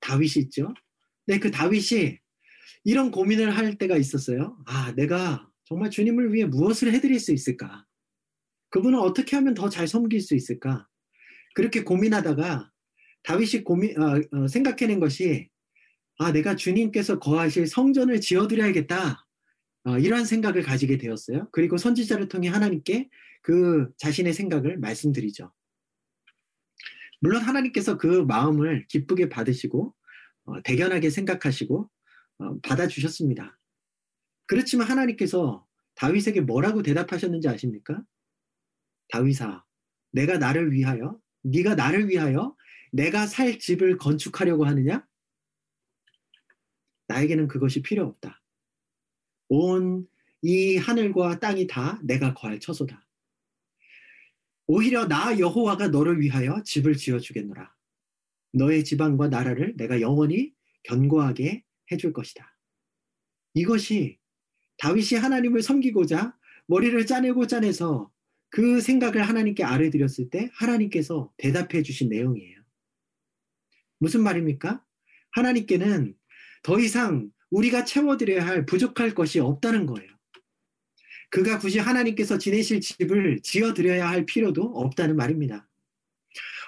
다윗이 0.00 0.44
있죠. 0.44 0.74
네, 1.26 1.38
그 1.38 1.50
다윗이 1.50 2.18
이런 2.84 3.10
고민을 3.10 3.56
할 3.56 3.76
때가 3.76 3.96
있었어요. 3.96 4.56
아, 4.66 4.92
내가 4.94 5.50
정말 5.64 5.90
주님을 5.90 6.32
위해 6.32 6.44
무엇을 6.46 6.92
해드릴 6.92 7.18
수 7.18 7.32
있을까? 7.32 7.84
그분은 8.70 8.98
어떻게 8.98 9.34
하면 9.36 9.54
더 9.54 9.68
잘 9.68 9.88
섬길 9.88 10.20
수 10.20 10.36
있을까? 10.36 10.86
그렇게 11.54 11.82
고민하다가 11.82 12.70
다윗이 13.24 13.64
고민, 13.64 14.00
어, 14.00 14.20
어, 14.32 14.46
생각해낸 14.46 15.00
것이 15.00 15.48
아, 16.18 16.32
내가 16.32 16.56
주님께서 16.56 17.18
거하실 17.18 17.66
성전을 17.66 18.20
지어드려야겠다. 18.20 19.26
어, 19.84 19.98
이러한 19.98 20.24
생각을 20.24 20.62
가지게 20.62 20.98
되었어요. 20.98 21.48
그리고 21.52 21.76
선지자를 21.76 22.28
통해 22.28 22.48
하나님께 22.48 23.08
그 23.42 23.88
자신의 23.98 24.32
생각을 24.32 24.78
말씀드리죠. 24.78 25.52
물론 27.20 27.42
하나님께서 27.42 27.96
그 27.96 28.22
마음을 28.22 28.86
기쁘게 28.88 29.28
받으시고 29.28 29.94
어, 30.46 30.62
대견하게 30.62 31.10
생각하시고 31.10 31.90
어, 32.38 32.60
받아주셨습니다. 32.60 33.58
그렇지만 34.46 34.88
하나님께서 34.88 35.66
다윗에게 35.94 36.42
뭐라고 36.42 36.82
대답하셨는지 36.82 37.48
아십니까? 37.48 38.02
다윗아, 39.10 39.64
내가 40.12 40.38
나를 40.38 40.72
위하여, 40.72 41.18
네가 41.42 41.74
나를 41.74 42.08
위하여 42.08 42.54
내가 42.92 43.26
살 43.26 43.58
집을 43.58 43.98
건축하려고 43.98 44.66
하느냐? 44.66 45.06
나에게는 47.16 47.48
그것이 47.48 47.82
필요 47.82 48.04
없다. 48.04 48.42
온 49.48 50.06
이 50.48 50.76
하늘과 50.76 51.40
땅이 51.40 51.66
다 51.66 52.00
내가 52.04 52.32
거할 52.32 52.60
처소다. 52.60 53.04
오히려 54.68 55.08
나 55.08 55.38
여호와가 55.38 55.88
너를 55.88 56.20
위하여 56.20 56.62
집을 56.62 56.96
지어 56.96 57.18
주겠노라. 57.18 57.74
너의 58.52 58.84
지방과 58.84 59.26
나라를 59.26 59.76
내가 59.76 60.00
영원히 60.00 60.54
견고하게 60.84 61.64
해줄 61.90 62.12
것이다. 62.12 62.56
이것이 63.54 64.20
다윗이 64.78 65.18
하나님을 65.20 65.62
섬기고자 65.62 66.36
머리를 66.66 67.06
짜내고 67.06 67.48
짜내서 67.48 68.12
그 68.48 68.80
생각을 68.80 69.22
하나님께 69.28 69.64
아뢰드렸을 69.64 70.30
때 70.30 70.50
하나님께서 70.52 71.32
대답해 71.38 71.82
주신 71.82 72.08
내용이에요. 72.08 72.62
무슨 73.98 74.22
말입니까? 74.22 74.84
하나님께는 75.32 76.16
더 76.66 76.80
이상 76.80 77.30
우리가 77.50 77.84
채워드려야 77.84 78.44
할 78.44 78.66
부족할 78.66 79.14
것이 79.14 79.38
없다는 79.38 79.86
거예요. 79.86 80.10
그가 81.30 81.60
굳이 81.60 81.78
하나님께서 81.78 82.38
지내실 82.38 82.80
집을 82.80 83.38
지어드려야 83.40 84.08
할 84.08 84.26
필요도 84.26 84.62
없다는 84.74 85.14
말입니다. 85.14 85.68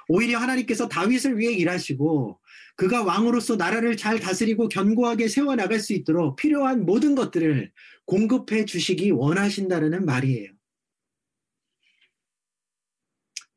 오히려 0.07 0.39
하나님께서 0.39 0.89
다윗을 0.89 1.37
위해 1.37 1.53
일하시고 1.53 2.41
그가 2.77 3.03
왕으로서 3.03 3.57
나라를 3.57 3.97
잘 3.97 4.21
다스리고 4.21 4.69
견고하게 4.69 5.27
세워나갈 5.27 5.81
수 5.81 5.95
있도록 5.95 6.37
필요한 6.37 6.87
모든 6.87 7.17
것들을 7.17 7.73
공급해 8.05 8.67
주시기 8.67 9.11
원하신다는 9.11 10.05
말이에요. 10.05 10.53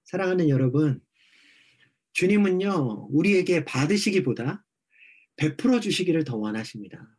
사랑하는 0.06 0.50
여러분, 0.50 1.02
주님은요, 2.14 3.10
우리에게 3.12 3.64
받으시기보다 3.64 4.66
베풀어 5.42 5.80
주시기를 5.80 6.24
더 6.24 6.38
원하십니다. 6.38 7.18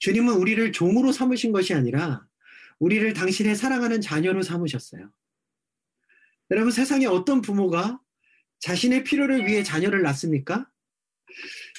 주님은 0.00 0.34
우리를 0.34 0.70
종으로 0.72 1.12
삼으신 1.12 1.50
것이 1.50 1.72
아니라 1.72 2.26
우리를 2.78 3.10
당신의 3.14 3.56
사랑하는 3.56 4.02
자녀로 4.02 4.42
삼으셨어요. 4.42 5.10
여러분, 6.50 6.70
세상에 6.70 7.06
어떤 7.06 7.40
부모가 7.40 8.02
자신의 8.58 9.04
필요를 9.04 9.46
위해 9.46 9.62
자녀를 9.62 10.02
낳습니까? 10.02 10.70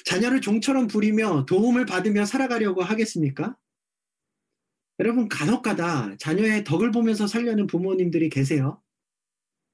자녀를 0.06 0.40
종처럼 0.40 0.88
부리며 0.88 1.46
도움을 1.46 1.86
받으며 1.86 2.24
살아가려고 2.24 2.82
하겠습니까? 2.82 3.56
여러분, 4.98 5.28
간혹가다 5.28 6.16
자녀의 6.16 6.64
덕을 6.64 6.90
보면서 6.90 7.28
살려는 7.28 7.68
부모님들이 7.68 8.28
계세요. 8.28 8.82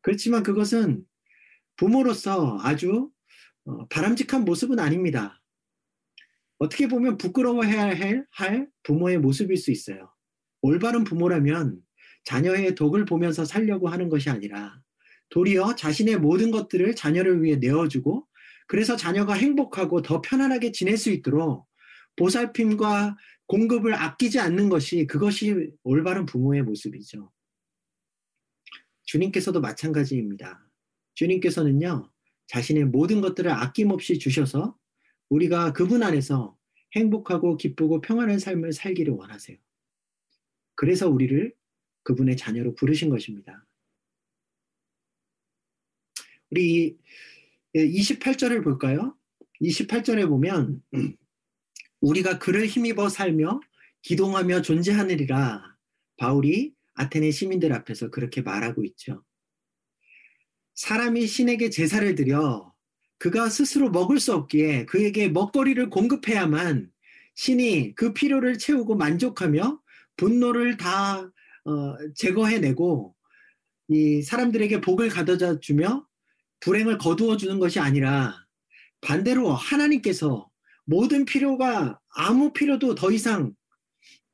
그렇지만 0.02 0.42
그것은 0.42 1.06
부모로서 1.76 2.58
아주 2.60 2.90
어, 2.98 3.12
바람직한 3.90 4.44
모습은 4.44 4.78
아닙니다. 4.78 5.40
어떻게 6.58 6.86
보면 6.86 7.16
부끄러워해야 7.16 7.94
할 8.30 8.68
부모의 8.82 9.18
모습일 9.18 9.56
수 9.56 9.70
있어요. 9.70 10.12
올바른 10.60 11.04
부모라면 11.04 11.80
자녀의 12.24 12.74
덕을 12.76 13.04
보면서 13.04 13.44
살려고 13.44 13.88
하는 13.88 14.08
것이 14.08 14.30
아니라 14.30 14.80
도리어 15.30 15.74
자신의 15.74 16.18
모든 16.18 16.50
것들을 16.50 16.94
자녀를 16.94 17.42
위해 17.42 17.56
내어주고 17.56 18.28
그래서 18.68 18.96
자녀가 18.96 19.34
행복하고 19.34 20.02
더 20.02 20.20
편안하게 20.20 20.72
지낼 20.72 20.96
수 20.96 21.10
있도록 21.10 21.66
보살핌과 22.16 23.16
공급을 23.46 23.94
아끼지 23.94 24.38
않는 24.38 24.68
것이 24.68 25.06
그것이 25.06 25.72
올바른 25.82 26.26
부모의 26.26 26.62
모습이죠. 26.62 27.32
주님께서도 29.04 29.60
마찬가지입니다. 29.60 30.64
주님께서는요, 31.14 32.11
자신의 32.46 32.86
모든 32.86 33.20
것들을 33.20 33.50
아낌없이 33.50 34.18
주셔서 34.18 34.76
우리가 35.28 35.72
그분 35.72 36.02
안에서 36.02 36.56
행복하고 36.94 37.56
기쁘고 37.56 38.00
평안한 38.00 38.38
삶을 38.38 38.72
살기를 38.72 39.14
원하세요. 39.14 39.56
그래서 40.74 41.08
우리를 41.08 41.54
그분의 42.02 42.36
자녀로 42.36 42.74
부르신 42.74 43.08
것입니다. 43.08 43.66
우리 46.50 46.98
28절을 47.74 48.62
볼까요? 48.62 49.16
28절에 49.62 50.28
보면 50.28 50.82
우리가 52.00 52.38
그를 52.38 52.66
힘입어 52.66 53.08
살며 53.08 53.60
기동하며 54.02 54.62
존재하느리라 54.62 55.76
바울이 56.16 56.74
아테네 56.94 57.30
시민들 57.30 57.72
앞에서 57.72 58.10
그렇게 58.10 58.42
말하고 58.42 58.84
있죠. 58.84 59.24
사람이 60.74 61.26
신에게 61.26 61.70
제사를 61.70 62.14
드려 62.14 62.72
그가 63.18 63.48
스스로 63.48 63.90
먹을 63.90 64.18
수 64.18 64.34
없기에 64.34 64.86
그에게 64.86 65.28
먹거리를 65.28 65.90
공급해야만 65.90 66.90
신이 67.34 67.94
그 67.94 68.12
필요를 68.12 68.58
채우고 68.58 68.96
만족하며 68.96 69.80
분노를 70.16 70.76
다 70.76 71.30
어, 71.64 71.96
제거해내고 72.14 73.14
이 73.88 74.22
사람들에게 74.22 74.80
복을 74.80 75.08
가져다 75.08 75.60
주며 75.60 76.06
불행을 76.60 76.98
거두어 76.98 77.36
주는 77.36 77.58
것이 77.58 77.78
아니라 77.78 78.34
반대로 79.00 79.52
하나님께서 79.52 80.48
모든 80.84 81.24
필요가 81.24 81.98
아무 82.14 82.52
필요도 82.52 82.94
더 82.94 83.10
이상 83.10 83.54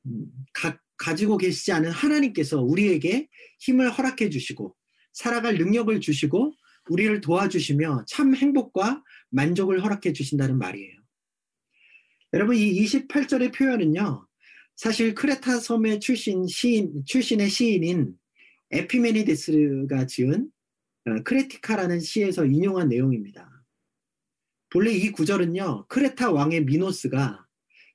음, 0.05 0.25
가, 0.53 0.79
가지고 0.97 1.37
계시지 1.37 1.71
않은 1.71 1.91
하나님께서 1.91 2.61
우리에게 2.61 3.27
힘을 3.59 3.91
허락해 3.91 4.29
주시고 4.29 4.75
살아갈 5.19 5.57
능력을 5.57 5.99
주시고 5.99 6.55
우리를 6.89 7.19
도와주시며 7.19 8.05
참 8.07 8.33
행복과 8.33 9.03
만족을 9.31 9.83
허락해 9.83 10.13
주신다는 10.13 10.57
말이에요. 10.57 10.97
여러분 12.33 12.55
이 12.55 12.81
28절의 12.85 13.53
표현은요. 13.53 14.25
사실 14.77 15.13
크레타 15.13 15.59
섬의 15.59 15.99
출신 15.99 16.47
시인 16.47 17.03
출신의 17.05 17.49
시인인 17.49 18.13
에피메니데스가 18.71 20.07
지은 20.07 20.49
어, 21.05 21.23
크레티카라는 21.23 21.99
시에서 21.99 22.45
인용한 22.45 22.87
내용입니다. 22.87 23.49
본래 24.69 24.91
이 24.91 25.11
구절은요. 25.11 25.87
크레타 25.89 26.31
왕의 26.31 26.63
미노스가 26.63 27.45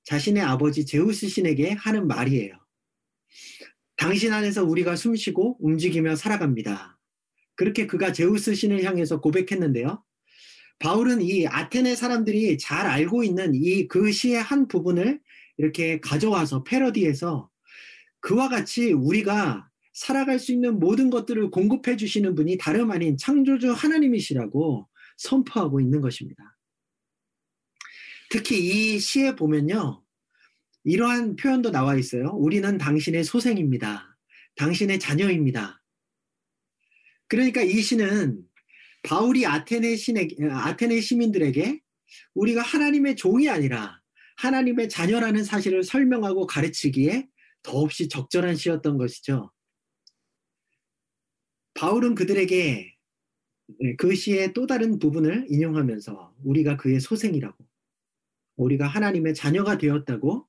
자신의 0.03 0.43
아버지 0.43 0.85
제우스 0.85 1.29
신에게 1.29 1.71
하는 1.71 2.07
말이에요. 2.07 2.59
당신 3.97 4.35
안에서 4.35 4.63
우리가 4.63 4.97
숨쉬고 4.97 5.57
움직이며 5.61 6.17
살아갑니다. 6.17 6.94
그렇게 7.57 7.87
그가 7.87 8.13
제우스 8.13 8.55
신을 8.55 8.83
향해서 8.85 9.21
고백했는데요. 9.21 10.03
바울은 10.81 11.23
이 11.23 11.47
아테네 11.47 11.95
사람들이 11.95 12.59
잘 12.59 12.87
알고 12.87 13.23
있는 13.25 13.53
이 13.55 13.87
그 13.89 14.11
시의 14.13 14.43
한 14.43 14.67
부분을 14.69 15.21
이렇게 15.57 16.01
가져와서 16.01 16.65
패러디해서 16.65 17.49
그와 18.21 18.49
같이 18.49 18.93
우리가 18.93 19.69
살아갈 19.93 20.41
수 20.41 20.51
있는 20.53 20.81
모든 20.81 21.11
것들을 21.11 21.51
공급해 21.51 21.97
주시는 21.97 22.35
분이 22.35 22.59
다름 22.59 22.91
아닌 22.91 23.17
창조주 23.17 23.73
하나님이시라고 23.73 24.89
선포하고 25.19 25.81
있는 25.81 26.01
것입니다. 26.01 26.57
특히 28.31 28.59
이 28.95 28.99
시에 28.99 29.37
보면요. 29.37 30.03
이러한 30.83 31.37
표현도 31.37 31.71
나와 31.71 31.97
있어요. 31.97 32.31
우리는 32.35 32.77
당신의 32.77 33.23
소생입니다. 33.23 34.19
당신의 34.57 34.99
자녀입니다. 34.99 35.84
그러니까 37.35 37.63
이 37.63 37.83
시는 37.83 38.45
바울이 39.03 39.45
아테네 39.45 39.97
신에, 39.97 40.29
아테네 40.53 41.01
시민들에게 41.01 41.81
우리가 42.35 42.63
하나님의 42.63 43.17
종이 43.17 43.49
아니라 43.49 44.01
하나님의 44.37 44.89
자녀라는 44.89 45.43
사실을 45.43 45.83
설명하고 45.83 46.47
가르치기에 46.47 47.27
더없이 47.65 48.09
적절한 48.09 48.55
시였던 48.55 48.99
것이죠. 48.99 49.51
바울은 51.75 52.15
그들에게 52.15 52.95
그 53.99 54.15
시의 54.15 54.53
또 54.53 54.69
다른 54.69 55.01
부분을 55.01 55.47
인용하면서 55.49 56.37
우리가 56.45 56.77
그의 56.77 57.01
소생이라고, 57.01 57.67
우리가 58.57 58.87
하나님의 58.87 59.35
자녀가 59.35 59.77
되었다고, 59.77 60.47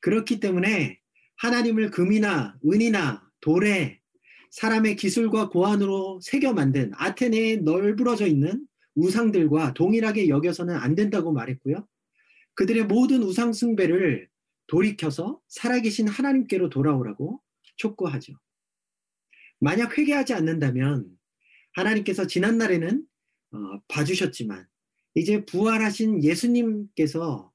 그렇기 0.00 0.40
때문에 0.40 0.98
하나님을 1.36 1.90
금이나 1.92 2.58
은이나 2.66 3.24
돌에 3.40 4.00
사람의 4.54 4.94
기술과 4.94 5.48
고안으로 5.48 6.20
새겨 6.22 6.52
만든 6.52 6.92
아테네에 6.94 7.56
널브러져 7.56 8.28
있는 8.28 8.68
우상들과 8.94 9.74
동일하게 9.74 10.28
여겨서는 10.28 10.76
안 10.76 10.94
된다고 10.94 11.32
말했고요. 11.32 11.84
그들의 12.54 12.84
모든 12.84 13.24
우상 13.24 13.52
숭배를 13.52 14.28
돌이켜서 14.68 15.40
살아계신 15.48 16.06
하나님께로 16.06 16.70
돌아오라고 16.70 17.40
촉구하죠. 17.78 18.34
만약 19.58 19.98
회개하지 19.98 20.34
않는다면 20.34 21.08
하나님께서 21.72 22.28
지난날에는 22.28 23.04
어, 23.50 23.58
봐주셨지만 23.88 24.68
이제 25.16 25.44
부활하신 25.44 26.22
예수님께서 26.22 27.50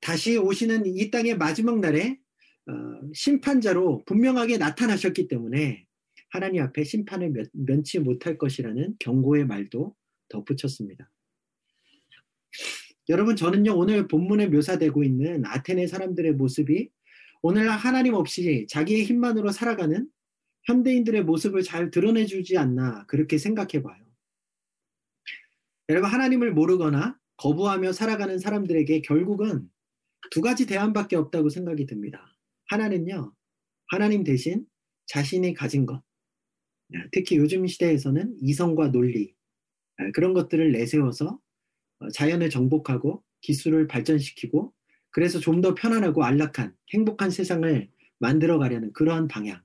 다시 0.00 0.36
오시는 0.36 0.86
이 0.86 1.10
땅의 1.10 1.38
마지막 1.38 1.80
날에 1.80 2.20
어, 2.68 2.72
심판자로 3.12 4.04
분명하게 4.04 4.58
나타나셨기 4.58 5.26
때문에 5.26 5.84
하나님 6.34 6.64
앞에 6.64 6.82
심판을 6.82 7.30
면, 7.30 7.46
면치 7.52 8.00
못할 8.00 8.36
것이라는 8.36 8.96
경고의 8.98 9.46
말도 9.46 9.94
덧붙였습니다. 10.28 11.08
여러분 13.08 13.36
저는요 13.36 13.76
오늘 13.76 14.08
본문에 14.08 14.48
묘사되고 14.48 15.04
있는 15.04 15.44
아테네 15.46 15.86
사람들의 15.86 16.32
모습이 16.32 16.90
오늘날 17.40 17.78
하나님 17.78 18.14
없이 18.14 18.66
자기의 18.68 19.04
힘만으로 19.04 19.52
살아가는 19.52 20.08
현대인들의 20.64 21.22
모습을 21.22 21.62
잘 21.62 21.92
드러내주지 21.92 22.58
않나 22.58 23.06
그렇게 23.06 23.38
생각해 23.38 23.84
봐요. 23.84 24.04
여러분 25.88 26.10
하나님을 26.10 26.52
모르거나 26.52 27.16
거부하며 27.36 27.92
살아가는 27.92 28.40
사람들에게 28.40 29.02
결국은 29.02 29.70
두 30.32 30.40
가지 30.40 30.66
대안밖에 30.66 31.14
없다고 31.14 31.48
생각이 31.48 31.86
듭니다. 31.86 32.36
하나는요, 32.70 33.32
하나님 33.88 34.24
대신 34.24 34.66
자신이 35.06 35.54
가진 35.54 35.86
것, 35.86 36.02
특히 37.12 37.36
요즘 37.36 37.66
시대에서는 37.66 38.36
이성과 38.40 38.92
논리, 38.92 39.34
그런 40.12 40.32
것들을 40.32 40.72
내세워서 40.72 41.38
어, 42.00 42.08
자연을 42.10 42.50
정복하고 42.50 43.22
기술을 43.40 43.86
발전시키고 43.86 44.72
그래서 45.10 45.38
좀 45.38 45.60
더 45.60 45.74
편안하고 45.74 46.24
안락한 46.24 46.74
행복한 46.92 47.30
세상을 47.30 47.88
만들어 48.18 48.58
가려는 48.58 48.92
그러한 48.92 49.28
방향. 49.28 49.62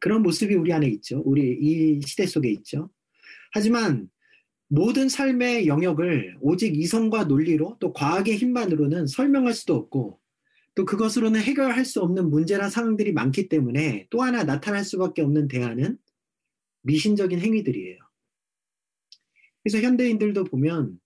그런 0.00 0.22
모습이 0.22 0.54
우리 0.54 0.72
안에 0.72 0.88
있죠. 0.88 1.22
우리 1.24 1.56
이 1.60 2.00
시대 2.02 2.26
속에 2.26 2.50
있죠. 2.50 2.90
하지만 3.52 4.08
모든 4.68 5.08
삶의 5.08 5.66
영역을 5.66 6.36
오직 6.40 6.76
이성과 6.76 7.24
논리로 7.24 7.76
또 7.80 7.92
과학의 7.92 8.36
힘만으로는 8.36 9.06
설명할 9.06 9.54
수도 9.54 9.74
없고 9.76 10.20
또 10.78 10.84
그것으로는 10.84 11.40
해결할 11.40 11.84
수 11.84 12.00
없는 12.02 12.30
문제나 12.30 12.70
상황들이 12.70 13.10
많기 13.12 13.48
때문에 13.48 14.06
또 14.10 14.22
하나 14.22 14.44
나타날 14.44 14.84
수밖에 14.84 15.22
없는 15.22 15.48
대안은 15.48 15.98
미신적인 16.82 17.40
행위들이에요. 17.40 17.98
그래서 19.64 19.84
현대인들도 19.84 20.44
보면 20.44 21.00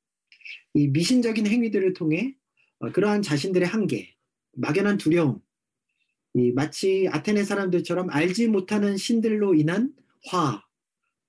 이 0.74 0.88
미신적인 0.88 1.46
행위들을 1.46 1.94
통해 1.94 2.37
어, 2.80 2.92
그러한 2.92 3.22
자신들의 3.22 3.66
한계, 3.66 4.14
막연한 4.52 4.98
두려움, 4.98 5.40
마치 6.54 7.08
아테네 7.11 7.44
사람들처럼 7.44 8.11
알지 8.11 8.48
못하는 8.48 8.98
신들로 8.98 9.54
인한 9.54 9.94
화, 10.26 10.56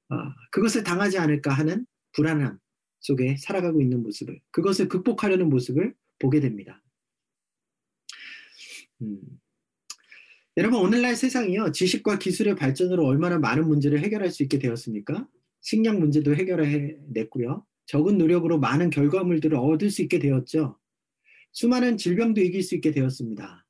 어, 0.10 0.15
그것을 0.51 0.84
당하지 0.84 1.17
않을까 1.17 1.53
하는 1.53 1.86
불안함 2.12 2.60
속에 2.99 3.38
살아가고 3.38 3.82
있는 3.82 4.03
모습을, 4.03 4.41
그것을 4.51 4.89
극복하려는 4.89 5.47
모습을 5.47 5.95
보게 6.19 6.41
됩니다. 6.41 6.83
음. 9.04 9.20
여러분, 10.56 10.80
오늘날 10.80 11.16
세상이요, 11.16 11.72
지식과 11.72 12.20
기술의 12.20 12.56
발전으로 12.56 13.06
얼마나 13.06 13.39
많은 13.39 13.68
문제를 13.68 14.00
해결할 14.04 14.30
수 14.30 14.44
있게 14.44 14.60
되었습니까? 14.60 15.28
식량 15.62 16.00
문제도 16.00 16.34
해결해 16.36 16.98
냈고요. 17.10 17.66
적은 17.86 18.18
노력으로 18.18 18.60
많은 18.60 18.89
결과물들을 18.89 19.58
얻을 19.58 19.89
수 19.89 20.02
있게 20.04 20.20
되었죠. 20.20 20.78
수많은 21.52 21.98
질병도 21.98 22.42
이길 22.42 22.63
수 22.63 22.76
있게 22.76 22.92
되었습니다. 22.92 23.66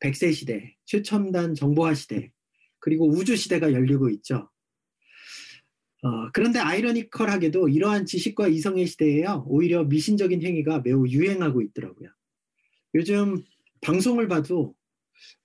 100세 0.00 0.32
시대, 0.32 0.76
최첨단 0.84 1.54
정보화 1.54 1.94
시대, 1.94 2.32
그리고 2.78 3.08
우주 3.08 3.36
시대가 3.36 3.72
열리고 3.72 4.08
있죠. 4.10 4.50
어, 6.02 6.30
그런데 6.32 6.58
아이러니컬하게도 6.58 7.68
이러한 7.68 8.06
지식과 8.06 8.48
이성의 8.48 8.86
시대에요. 8.86 9.44
오히려 9.46 9.84
미신적인 9.84 10.42
행위가 10.42 10.80
매우 10.80 11.06
유행하고 11.06 11.60
있더라고요. 11.60 12.08
요즘 12.94 13.44
방송을 13.80 14.28
봐도 14.28 14.74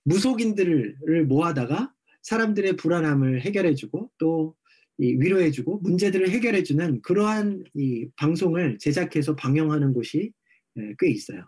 무속인들을 0.03 1.25
모아다가 1.27 1.93
사람들의 2.21 2.75
불안함을 2.77 3.41
해결해주고 3.41 4.11
또 4.17 4.55
위로해주고 4.97 5.79
문제들을 5.79 6.29
해결해주는 6.29 7.01
그러한 7.01 7.63
이 7.73 8.07
방송을 8.15 8.77
제작해서 8.79 9.35
방영하는 9.35 9.93
곳이 9.93 10.31
예, 10.77 10.95
꽤 10.99 11.09
있어요. 11.09 11.45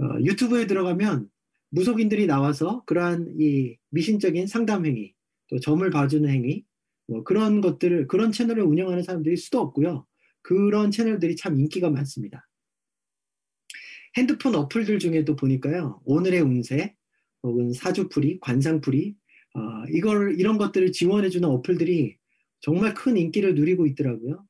어, 0.00 0.20
유튜브에 0.22 0.66
들어가면 0.66 1.28
무속인들이 1.70 2.26
나와서 2.26 2.82
그러한 2.86 3.34
이 3.38 3.76
미신적인 3.90 4.46
상담 4.46 4.86
행위, 4.86 5.14
또 5.48 5.58
점을 5.58 5.88
봐주는 5.88 6.28
행위, 6.28 6.64
뭐 7.06 7.24
그런 7.24 7.60
것들을 7.60 8.06
그런 8.06 8.32
채널을 8.32 8.62
운영하는 8.62 9.02
사람들이 9.02 9.36
수도 9.36 9.60
없고요. 9.60 10.06
그런 10.42 10.90
채널들이 10.90 11.36
참 11.36 11.58
인기가 11.58 11.90
많습니다. 11.90 12.46
핸드폰 14.16 14.54
어플들 14.54 14.98
중에도 14.98 15.36
보니까요. 15.36 16.00
오늘의 16.04 16.40
운세 16.40 16.94
혹은 17.42 17.72
사주풀이, 17.72 18.38
관상풀이 18.40 19.16
어, 19.54 19.60
이걸 19.90 20.38
이런 20.38 20.58
것들을 20.58 20.92
지원해주는 20.92 21.48
어플들이 21.48 22.16
정말 22.60 22.94
큰 22.94 23.16
인기를 23.16 23.54
누리고 23.54 23.86
있더라고요. 23.86 24.44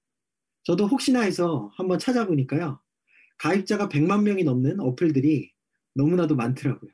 저도 0.63 0.87
혹시나 0.87 1.23
해서 1.23 1.71
한번 1.77 1.99
찾아보니까요. 1.99 2.81
가입자가 3.39 3.89
100만 3.89 4.23
명이 4.23 4.45
넘는 4.45 4.81
어플들이 4.81 5.53
너무나도 5.95 6.37
많더라고요. 6.37 6.91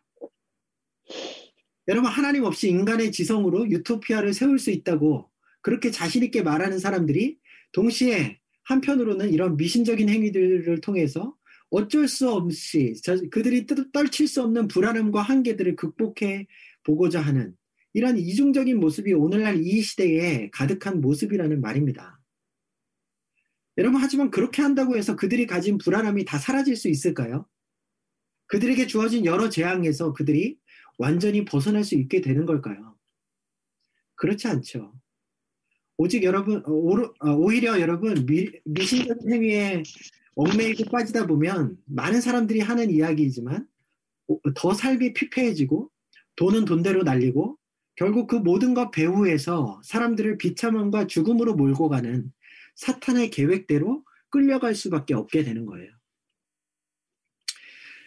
여러분 1.88 2.11
하나님 2.11 2.44
없이 2.44 2.68
인간의 2.68 3.12
지성으로 3.12 3.70
유토피아를 3.70 4.33
세울 4.33 4.59
수 4.59 4.70
있다고 4.70 5.28
그렇게 5.61 5.90
자신 5.90 6.22
있게 6.22 6.42
말하는 6.42 6.78
사람들이 6.78 7.38
동시에 7.72 8.38
한편으로는 8.64 9.33
이런 9.33 9.56
미신적인 9.56 10.09
행위들을 10.09 10.80
통해서 10.80 11.35
어쩔 11.70 12.09
수 12.09 12.30
없이 12.30 12.94
그들이 13.30 13.66
떨칠 13.92 14.26
수 14.26 14.42
없는 14.42 14.68
불안함과 14.68 15.22
한계들을 15.22 15.76
극복해 15.76 16.46
보고자 16.83 17.20
하는 17.20 17.56
이런 17.92 18.18
이중적인 18.18 18.78
모습이 18.78 19.12
오늘날 19.12 19.61
이 19.61 19.80
시대에 19.80 20.50
가득한 20.50 21.00
모습이라는 21.00 21.61
말입니다. 21.61 22.20
여러분, 23.78 24.00
하지만 24.00 24.30
그렇게 24.30 24.62
한다고 24.62 24.96
해서 24.96 25.16
그들이 25.16 25.46
가진 25.46 25.78
불안함이 25.78 26.24
다 26.24 26.38
사라질 26.38 26.76
수 26.76 26.88
있을까요? 26.88 27.46
그들에게 28.46 28.87
주어진 28.87 29.24
여러 29.24 29.48
재앙에서 29.48 30.12
그들이 30.12 30.59
완전히 30.98 31.44
벗어날 31.44 31.85
수 31.85 31.94
있게 31.94 32.20
되는 32.20 32.46
걸까요? 32.46 32.96
그렇지 34.16 34.48
않죠. 34.48 34.92
오직 35.96 36.24
여러분, 36.24 36.62
어, 36.66 37.35
오히려 37.35 37.80
여러분, 37.80 38.26
미, 38.26 38.50
미신적인 38.64 39.33
행위에 39.33 39.83
얽매이고 40.40 40.85
빠지다 40.90 41.26
보면 41.26 41.76
많은 41.85 42.22
사람들이 42.22 42.61
하는 42.61 42.90
이야기이지만 42.90 43.66
더 44.55 44.72
삶이 44.72 45.12
피폐해지고 45.12 45.90
돈은 46.37 46.64
돈대로 46.64 47.03
날리고 47.03 47.59
결국 47.94 48.26
그 48.26 48.37
모든 48.37 48.72
것 48.72 48.90
배후에서 48.90 49.83
사람들을 49.85 50.38
비참함과 50.38 51.09
죽음으로 51.09 51.55
몰고 51.57 51.90
가는 51.90 52.33
사탄의 52.76 53.29
계획대로 53.29 54.03
끌려갈 54.31 54.74
수밖에 54.74 55.12
없게 55.12 55.44
되는 55.44 55.66
거예요. 55.66 55.90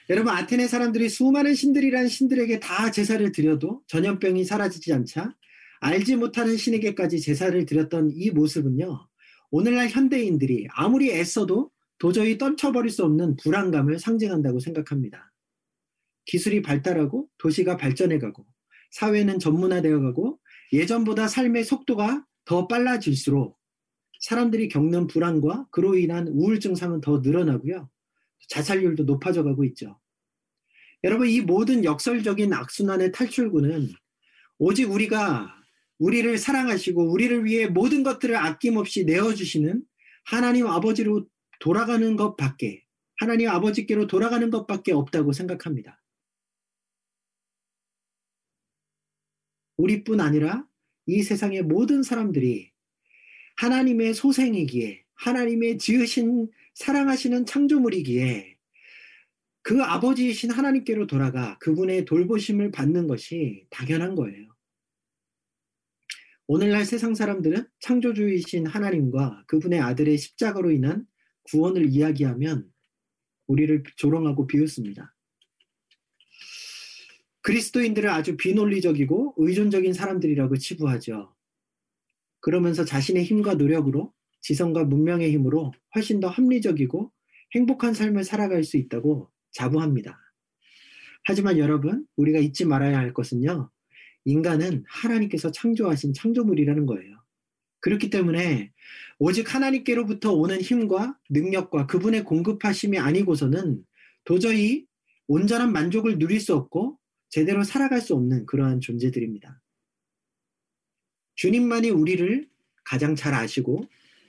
여러분 0.10 0.34
아테네 0.34 0.68
사람들이 0.68 1.10
수많은 1.10 1.54
신들이란 1.54 2.08
신들에게 2.08 2.60
다 2.60 2.90
제사를 2.90 3.32
드려도 3.32 3.84
전염병이 3.86 4.44
사라지지 4.44 4.92
않자 4.92 5.36
알지 5.82 6.16
못하는 6.16 6.58
신에게까지 6.58 7.22
제사를 7.22 7.64
드렸던 7.68 8.10
이 8.16 8.32
모습은요. 8.32 9.08
오늘날 9.52 9.90
현대인들이 9.90 10.68
아무리 10.72 11.12
애써도 11.12 11.70
도저히 12.04 12.38
떨쳐버릴 12.38 12.92
수 12.92 13.06
없는 13.06 13.38
불안감을 13.38 13.98
상징한다고 13.98 14.60
생각합니다. 14.60 15.32
기술이 16.26 16.62
발달하고 16.62 17.30
도시가 17.38 17.78
발전해가고 17.78 18.46
사회는 18.92 19.40
전문화되어가고 19.40 20.38
예전보다 20.74 21.30
삶의 21.30 21.64
속도가 21.64 22.26
더 22.44 22.68
빨라질수록 22.68 23.58
사람들이 24.20 24.68
겪는 24.68 25.08
불안과 25.08 25.66
그로 25.72 25.98
인한 25.98 26.28
우울증 26.28 26.76
상은 26.76 27.00
더 27.00 27.20
늘어나고요. 27.20 27.90
자살률도 28.50 29.06
높아져 29.06 29.46
가고 29.46 29.64
있죠. 29.64 29.98
여러분, 31.06 31.30
이 31.30 31.40
모든 31.40 31.86
역설적인 31.86 32.52
악순환의 32.52 33.14
탈출구는 33.14 33.88
오직 34.58 34.92
우리가 34.92 35.56
우리를 36.00 36.38
사랑하시고 36.38 37.14
우리를 37.14 37.46
위해 37.46 37.68
모든 37.68 38.04
것들을 38.04 38.36
아낌없이 38.36 39.06
내어주시는 39.06 39.84
하나님 40.26 40.68
아버지로 40.68 41.28
돌아가는 41.60 42.16
것밖에, 42.16 42.84
하나님 43.18 43.50
아버지께로 43.50 44.08
돌아가는 44.08 44.50
것밖에 44.50 44.92
없다고 44.92 45.34
생각합니다. 45.34 46.02
우리뿐 49.78 50.22
아니라 50.22 50.68
이 51.06 51.24
세상의 51.24 51.64
모든 51.64 52.04
사람들이 52.04 52.72
하나님의 53.58 54.14
소생이기에, 54.14 55.04
하나님의 55.16 55.78
지으신 55.78 56.50
사랑하시는 56.76 57.46
창조물이기에 57.46 58.58
그 59.62 59.82
아버지이신 59.82 60.52
하나님께로 60.52 61.08
돌아가 61.08 61.58
그분의 61.60 62.06
돌보심을 62.06 62.72
받는 62.72 63.08
것이 63.08 63.66
당연한 63.70 64.16
거예요. 64.16 64.54
오늘날 66.48 66.84
세상 66.84 67.16
사람들은 67.16 67.66
창조주이신 67.80 68.68
하나님과 68.68 69.46
그분의 69.48 69.80
아들의 69.80 70.18
십자가로 70.18 70.72
인한 70.72 71.08
구원을 71.44 71.88
이야기하면 71.90 72.70
우리를 73.48 73.84
조롱하고 73.98 74.48
비웃습니다. 74.48 75.14
그리스도인들을 77.42 78.10
아주 78.10 78.38
비논리적이고 78.38 79.36
의존적인 79.38 79.94
사람들이라고 79.94 80.58
치부하죠. 80.58 81.36
그러면서 82.40 82.86
자신의 82.86 83.24
힘과 83.26 83.56
노력으로 83.56 84.14
지성과 84.42 84.86
문명의 84.86 85.32
힘으로 85.32 85.74
훨씬 85.96 86.20
더 86.20 86.28
합리적이고 86.28 87.12
행복한 87.56 87.94
삶을 87.94 88.24
살아갈 88.24 88.64
수 88.64 88.78
있다고 88.78 89.30
자부합니다. 89.52 90.20
하지만 91.26 91.58
여러분, 91.58 92.06
우리가 92.18 92.40
잊지 92.40 92.66
말아야 92.66 92.98
할 92.98 93.14
것은요, 93.14 93.70
인간은 94.26 94.84
하나님께서 94.88 95.52
창조하신 95.52 96.14
창조물이라는 96.14 96.86
거예요. 96.86 97.23
그렇기 97.84 98.10
때문에 98.10 98.72
오직 99.20 99.54
하나님께로부터 99.54 100.32
오는 100.32 100.60
힘과 100.62 101.20
능력과 101.30 101.86
그분의 101.86 102.24
공급하심이 102.24 102.98
아니고서는 102.98 103.86
도저히 104.24 104.86
온전한 105.28 105.74
만족을 105.74 106.18
누릴 106.18 106.40
수 106.40 106.56
없고 106.56 106.98
제대로 107.30 107.64
살아갈 107.64 108.00
수 108.00 108.16
없는 108.16 108.46
그러한 108.46 108.80
존재들입니다. 108.80 109.62
주님만이 111.36 111.90
우리를 111.90 112.48
가장 112.86 113.16
잘 113.16 113.34
아시고 113.34 113.84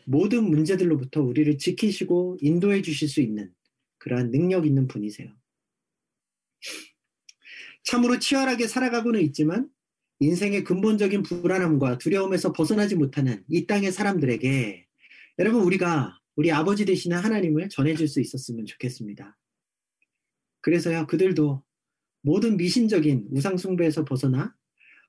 모든 0.05 0.51
문제들로부터 0.51 1.23
우리를 1.23 1.57
지키시고 1.57 2.39
인도해 2.41 2.83
주실 2.83 3.09
수 3.09 3.21
있는 3.21 3.53
그러한 3.99 4.33
능력 4.33 4.67
있는 4.67 4.89
분이세요. 4.89 5.33
참으로 7.85 8.19
치열하게 8.19 8.67
살아가고는 8.67 9.21
있지만 9.21 9.71
인생의 10.21 10.65
근본적인 10.65 11.23
불안함과 11.23 11.99
두려움에서 11.99 12.53
벗어나지 12.53 12.95
못하는 12.95 13.45
이 13.49 13.67
땅의 13.67 13.93
사람들에게 13.93 14.87
여러분 15.39 15.63
우리가 15.63 16.21
우리 16.37 16.53
아버지 16.53 16.85
되시는 16.85 17.19
하나님을 17.19 17.69
전해줄 17.69 18.09
수 18.09 18.21
있었으면 18.21 18.67
좋겠습니다. 18.67 19.37
그래서요 20.61 21.07
그들도 21.07 21.63
모든 22.23 22.57
미신적인 22.57 23.29
우상숭배에서 23.33 24.05
벗어나 24.05 24.55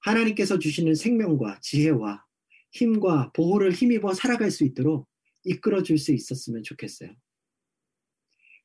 하나님께서 0.02 0.60
주시는 0.60 0.96
생명과 0.96 1.60
지혜와 1.62 2.26
힘과 2.72 3.32
보호를 3.34 3.72
힘입어 3.72 4.13
살아갈 4.13 4.52
수 4.52 4.65
있도록 4.65 5.08
이끌어 5.46 5.84
줄 5.84 5.98
수 5.98 6.12
있었으면 6.12 6.63
좋겠어요. 6.63 7.12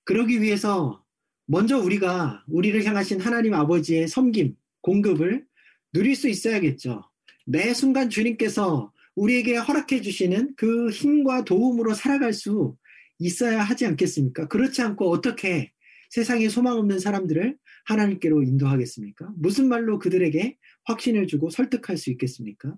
그러기 0.05 0.43
위해서 0.43 1.05
먼저 1.47 1.79
우리가 1.79 2.45
우리를 2.49 2.85
향하신 2.85 3.21
하나님 3.21 3.55
아버지의 3.55 4.09
섬김, 4.09 4.57
공급을 4.81 5.47
누릴 5.93 6.17
수 6.17 6.29
있어야겠죠. 6.29 7.03
매 7.47 7.75
순간 7.75 8.11
주님께서 8.11 8.93
우리에게 9.17 9.57
허락해 9.57 10.01
주시는 10.03 10.55
그 10.57 10.91
힘과 10.91 11.45
도움으로 11.45 11.95
살아갈 11.95 12.33
수 12.33 12.77
있어야 13.19 13.63
하지 13.63 13.87
않겠습니까? 13.87 14.49
그렇지 14.49 14.83
않고 14.83 15.11
어떻게 15.11 15.73
세상에 16.11 16.49
소망 16.49 16.77
없는 16.79 16.99
사람들을 16.99 17.57
하나님께로 17.85 18.43
인도하겠습니까? 18.43 19.33
무슨 19.37 19.69
말로 19.69 19.99
그들에게 19.99 20.57
확신을 20.85 21.27
주고 21.27 21.51
설득할 21.51 21.97
수 21.97 22.11
있겠습니까? 22.11 22.77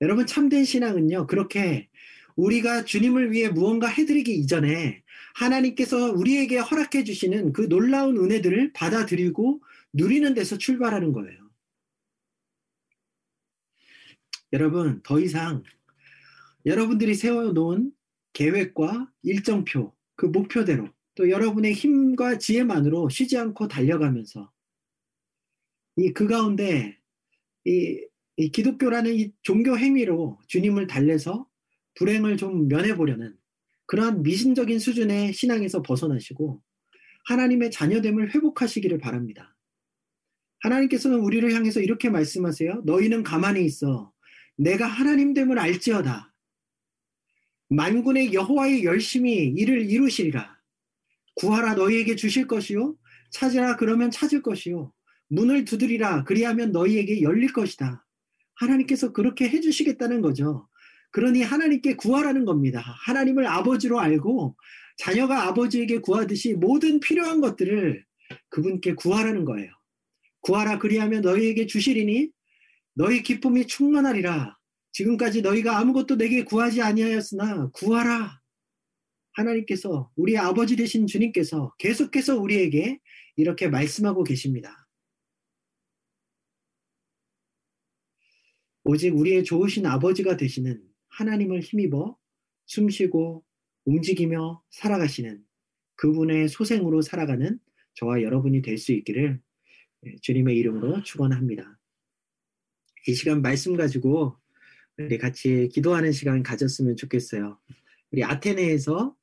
여러분, 0.00 0.26
참된 0.26 0.64
신앙은요, 0.64 1.26
그렇게 1.26 1.88
우리가 2.36 2.84
주님을 2.84 3.32
위해 3.32 3.48
무언가 3.48 3.88
해드리기 3.88 4.32
이전에 4.32 5.02
하나님께서 5.34 6.12
우리에게 6.12 6.58
허락해 6.58 7.02
주시는 7.02 7.52
그 7.52 7.68
놀라운 7.68 8.16
은혜들을 8.16 8.72
받아들이고 8.74 9.60
누리는 9.92 10.34
데서 10.34 10.58
출발하는 10.58 11.12
거예요. 11.12 11.50
여러분, 14.52 15.02
더 15.02 15.20
이상 15.20 15.62
여러분들이 16.66 17.14
세워놓은 17.14 17.92
계획과 18.32 19.10
일정표, 19.22 19.94
그 20.16 20.26
목표대로 20.26 20.88
또 21.14 21.30
여러분의 21.30 21.72
힘과 21.74 22.38
지혜만으로 22.38 23.08
쉬지 23.08 23.36
않고 23.36 23.68
달려가면서 23.68 24.52
이 25.96 26.12
그 26.12 26.28
가운데 26.28 26.96
이, 27.64 28.06
이 28.36 28.50
기독교라는 28.50 29.14
이 29.14 29.32
종교 29.42 29.76
행위로 29.76 30.38
주님을 30.46 30.86
달래서 30.86 31.48
불행을 31.96 32.36
좀 32.36 32.68
면해보려는 32.68 33.36
그러한 33.86 34.22
미신적인 34.22 34.78
수준의 34.78 35.32
신앙에서 35.32 35.82
벗어나시고 35.82 36.62
하나님의 37.24 37.72
자녀됨을 37.72 38.34
회복하시기를 38.34 38.98
바랍니다. 38.98 39.56
하나님께서는 40.60 41.18
우리를 41.20 41.52
향해서 41.52 41.80
이렇게 41.80 42.10
말씀하세요. 42.10 42.82
너희는 42.84 43.22
가만히 43.22 43.64
있어. 43.64 44.12
내가 44.56 44.86
하나님 44.86 45.34
됨을 45.34 45.58
알지어다. 45.58 46.32
만군의 47.70 48.32
여호와의 48.32 48.84
열심히 48.84 49.46
이를 49.46 49.88
이루시리라. 49.90 50.58
구하라 51.36 51.74
너희에게 51.74 52.16
주실 52.16 52.46
것이요. 52.46 52.96
찾으라 53.30 53.76
그러면 53.76 54.10
찾을 54.10 54.42
것이요. 54.42 54.92
문을 55.28 55.64
두드리라 55.64 56.24
그리하면 56.24 56.72
너희에게 56.72 57.22
열릴 57.22 57.52
것이다. 57.52 58.04
하나님께서 58.54 59.12
그렇게 59.12 59.48
해주시겠다는 59.48 60.22
거죠. 60.22 60.68
그러니 61.10 61.42
하나님께 61.42 61.94
구하라는 61.96 62.44
겁니다. 62.44 62.82
하나님을 63.04 63.46
아버지로 63.46 64.00
알고 64.00 64.56
자녀가 64.98 65.46
아버지에게 65.46 65.98
구하듯이 66.00 66.54
모든 66.54 66.98
필요한 67.00 67.40
것들을 67.40 68.04
그분께 68.48 68.94
구하라는 68.94 69.44
거예요. 69.44 69.70
구하라 70.40 70.78
그리하면 70.78 71.22
너희에게 71.22 71.66
주시리니 71.66 72.30
너희 72.94 73.22
기쁨이 73.22 73.66
충만하리라. 73.66 74.56
지금까지 74.92 75.42
너희가 75.42 75.78
아무것도 75.78 76.16
내게 76.16 76.42
구하지 76.44 76.82
아니하였으나 76.82 77.70
구하라. 77.70 78.40
하나님께서 79.32 80.10
우리 80.16 80.36
아버지 80.36 80.74
되신 80.74 81.06
주님께서 81.06 81.74
계속해서 81.78 82.38
우리에게 82.38 82.98
이렇게 83.36 83.68
말씀하고 83.68 84.24
계십니다. 84.24 84.88
오직 88.82 89.16
우리의 89.16 89.44
좋으신 89.44 89.86
아버지가 89.86 90.36
되시는 90.36 90.82
하나님을 91.10 91.60
힘입어 91.60 92.16
숨쉬고 92.66 93.44
움직이며 93.84 94.62
살아가시는 94.70 95.44
그분의 95.96 96.48
소생으로 96.48 97.02
살아가는 97.02 97.58
저와 97.94 98.22
여러분이 98.22 98.62
될 98.62 98.78
수 98.78 98.92
있기를 98.92 99.40
예, 99.40 99.47
주님의 100.22 100.56
이름으로 100.56 101.02
축원합니다. 101.02 101.78
이 103.06 103.14
시간 103.14 103.42
말씀 103.42 103.76
가지고 103.76 104.36
우리 104.98 105.16
같이 105.18 105.68
기도하는 105.72 106.12
시간 106.12 106.42
가졌으면 106.42 106.96
좋겠어요. 106.96 107.58
우리 108.10 108.24
아테네에서 108.24 109.14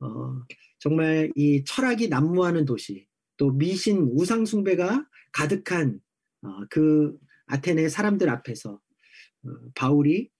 어, 0.00 0.46
정말 0.78 1.30
이 1.36 1.62
철학이 1.64 2.08
난무하는 2.08 2.64
도시, 2.64 3.06
또 3.36 3.52
미신 3.52 3.98
우상 4.12 4.44
숭배가 4.44 5.06
가득한 5.32 6.00
어, 6.42 6.48
그 6.70 7.16
아테네 7.46 7.88
사람들 7.88 8.28
앞에서 8.28 8.72
어, 8.72 9.48
바울이 9.74 10.30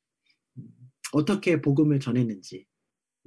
어떻게 1.13 1.61
복음을 1.61 2.01
전했는지 2.01 2.67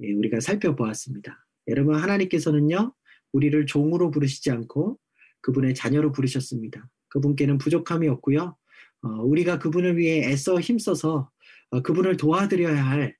예, 0.02 0.12
우리가 0.12 0.40
살펴보았습니다. 0.40 1.46
여러분 1.68 1.94
하나님께서는요 1.96 2.94
우리를 3.32 3.66
종으로 3.66 4.10
부르시지 4.10 4.50
않고 4.50 4.98
그분의 5.44 5.74
자녀로 5.74 6.12
부르셨습니다. 6.12 6.88
그분께는 7.08 7.58
부족함이 7.58 8.08
없고요. 8.08 8.56
어, 9.02 9.08
우리가 9.08 9.58
그분을 9.58 9.98
위해 9.98 10.24
애써 10.30 10.58
힘써서 10.58 11.30
어, 11.70 11.82
그분을 11.82 12.16
도와드려야 12.16 12.82
할 12.82 13.14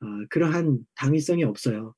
어, 0.00 0.06
그러한 0.28 0.80
당위성이 0.96 1.44
없어요. 1.44 1.94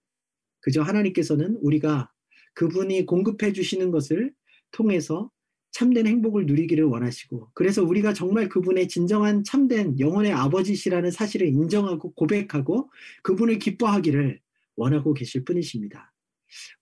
그저 0.60 0.80
하나님께서는 0.82 1.58
우리가 1.60 2.10
그분이 2.54 3.04
공급해 3.06 3.52
주시는 3.52 3.90
것을 3.90 4.32
통해서 4.70 5.30
참된 5.72 6.06
행복을 6.06 6.46
누리기를 6.46 6.84
원하시고 6.84 7.50
그래서 7.52 7.82
우리가 7.82 8.12
정말 8.12 8.48
그분의 8.48 8.86
진정한 8.86 9.42
참된 9.42 9.98
영혼의 9.98 10.32
아버지시라는 10.32 11.10
사실을 11.10 11.48
인정하고 11.48 12.14
고백하고 12.14 12.92
그분을 13.24 13.58
기뻐하기를 13.58 14.40
원하고 14.76 15.14
계실 15.14 15.44
뿐이십니다. 15.44 16.12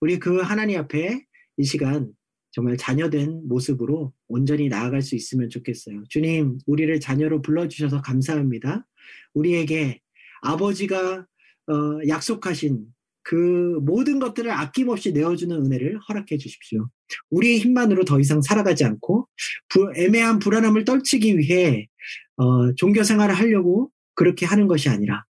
우리 0.01 0.19
그 0.19 0.41
하나님 0.41 0.79
앞에 0.79 1.25
이 1.57 1.65
시간 1.65 2.13
정말 2.53 2.77
자녀된 2.77 3.49
모습으로 3.49 4.13
온전히 4.29 4.69
나아갈 4.69 5.03
수 5.03 5.17
있으면 5.17 5.49
좋겠어요. 5.49 6.05
주님, 6.09 6.59
우리를 6.67 7.01
자녀로 7.01 7.43
불러주셔서 7.43 8.03
감사합니다. 8.03 8.87
우리에게 9.35 10.01
아버지가 10.43 11.27
어, 11.69 12.09
약속하신 12.09 12.85
그 13.23 13.79
모든 13.83 14.19
것들을 14.19 14.51
아낌없이 14.51 15.13
내어주는 15.13 15.65
은혜를 15.65 15.99
허락해 16.09 16.37
주십시오. 16.37 16.89
우리의 17.31 17.59
힘만으로 17.61 18.05
더 18.05 18.21
이상 18.21 18.43
살아가지 18.43 18.85
않고 18.85 19.29
부, 19.69 19.93
애매한 19.97 20.39
불안함을 20.39 20.85
떨치기 20.85 21.39
위해 21.39 21.89
어, 22.37 22.75
종교 22.75 23.03
생활을 23.03 23.35
하려고 23.35 23.91
그렇게 24.15 24.45
하는 24.45 24.67
것이 24.67 24.89
아니라 24.89 25.25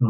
어, 0.00 0.06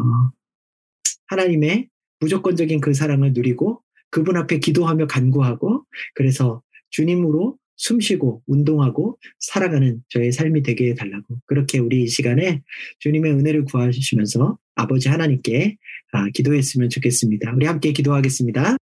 하나님의 1.27 1.89
무조건적인 2.19 2.79
그 2.79 2.93
사랑을 2.93 3.33
누리고 3.33 3.81
그분 4.15 4.37
앞에 4.37 4.59
기도하며 4.59 5.07
간구하고 5.07 5.85
그래서 6.13 6.63
주님으로 6.91 7.57
숨쉬고 7.75 8.43
운동하고 8.47 9.19
살아가는 9.39 10.01
저의 10.07 10.31
삶이 10.31 10.63
되게 10.63 10.91
해달라고 10.91 11.41
그렇게 11.45 11.79
우리 11.79 12.03
이 12.03 12.07
시간에 12.07 12.61
주님의 12.99 13.33
은혜를 13.33 13.65
구하시면서 13.65 14.57
아버지 14.75 15.09
하나님께 15.09 15.75
아, 16.13 16.29
기도했으면 16.29 16.89
좋겠습니다. 16.91 17.53
우리 17.55 17.65
함께 17.65 17.91
기도하겠습니다. 17.91 18.77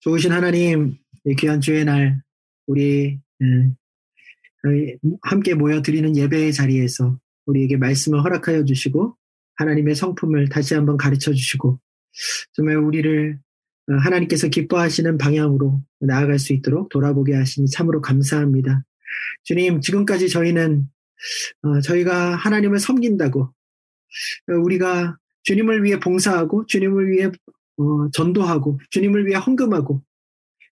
좋으신 0.00 0.32
하나님, 0.32 0.96
귀한 1.38 1.60
주의 1.60 1.84
날 1.84 2.20
우리 2.66 3.20
함께 5.22 5.54
모여 5.54 5.82
드리는 5.82 6.16
예배의 6.16 6.52
자리에서 6.52 7.16
우리에게 7.46 7.76
말씀을 7.76 8.24
허락하여 8.24 8.64
주시고 8.64 9.16
하나님의 9.54 9.94
성품을 9.94 10.48
다시 10.48 10.74
한번 10.74 10.96
가르쳐 10.96 11.32
주시고 11.32 11.78
정말 12.52 12.76
우리를 12.76 13.38
어, 13.88 13.94
하나님께서 13.94 14.48
기뻐하시는 14.48 15.18
방향으로 15.18 15.82
나아갈 16.00 16.38
수 16.38 16.52
있도록 16.52 16.88
돌아보게 16.88 17.34
하시니 17.34 17.68
참으로 17.70 18.00
감사합니다. 18.00 18.84
주님, 19.44 19.80
지금까지 19.80 20.28
저희는 20.28 20.88
어, 21.62 21.80
저희가 21.80 22.36
하나님을 22.36 22.78
섬긴다고 22.78 23.40
어, 23.42 24.52
우리가 24.62 25.18
주님을 25.42 25.84
위해 25.84 25.98
봉사하고 25.98 26.66
주님을 26.66 27.10
위해 27.10 27.30
전도하고 28.12 28.78
주님을 28.90 29.26
위해 29.26 29.38
헌금하고 29.38 30.02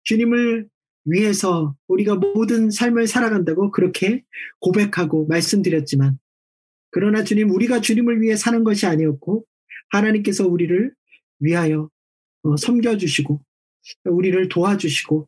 주님을 0.03 0.69
위해서 1.05 1.75
우리가 1.87 2.15
모든 2.15 2.71
삶을 2.71 3.07
살아간다고 3.07 3.71
그렇게 3.71 4.23
고백하고 4.59 5.27
말씀드렸지만 5.27 6.17
그러나 6.91 7.23
주님 7.23 7.51
우리가 7.51 7.81
주님을 7.81 8.21
위해 8.21 8.35
사는 8.35 8.63
것이 8.63 8.85
아니었고 8.85 9.45
하나님께서 9.89 10.47
우리를 10.47 10.93
위하여 11.39 11.89
어, 12.43 12.57
섬겨주시고 12.57 13.41
우리를 14.05 14.49
도와주시고 14.49 15.27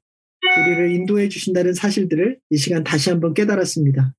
우리를 0.58 0.92
인도해 0.92 1.30
주신다는 1.30 1.74
사실들을 1.74 2.40
이 2.50 2.58
시간 2.58 2.84
다시 2.84 3.10
한번 3.10 3.34
깨달았습니다. 3.34 4.14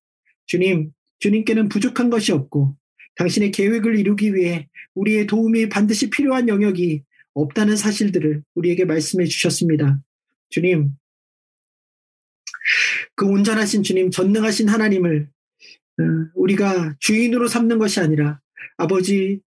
주님, 0.45 0.91
주님께는 1.19 1.69
부족한 1.69 2.09
것이 2.09 2.31
없고 2.31 2.75
당신의 3.15 3.51
계획을 3.51 3.97
이루기 3.97 4.35
위해 4.35 4.67
우리의 4.93 5.27
도움이 5.27 5.69
반드시 5.69 6.09
필요한 6.09 6.47
영역이 6.47 7.03
없다는 7.33 7.75
사실들을 7.75 8.43
우리에게 8.55 8.85
말씀해 8.85 9.25
주셨습니다. 9.25 9.99
주님, 10.49 10.91
그 13.15 13.25
온전하신 13.25 13.83
주님, 13.83 14.11
전능하신 14.11 14.69
하나님을 14.69 15.29
어, 15.99 16.03
우리가 16.35 16.95
주인으로 16.99 17.47
삼는 17.47 17.79
것이 17.79 17.99
아니라 17.99 18.39
아버지, 18.77 19.39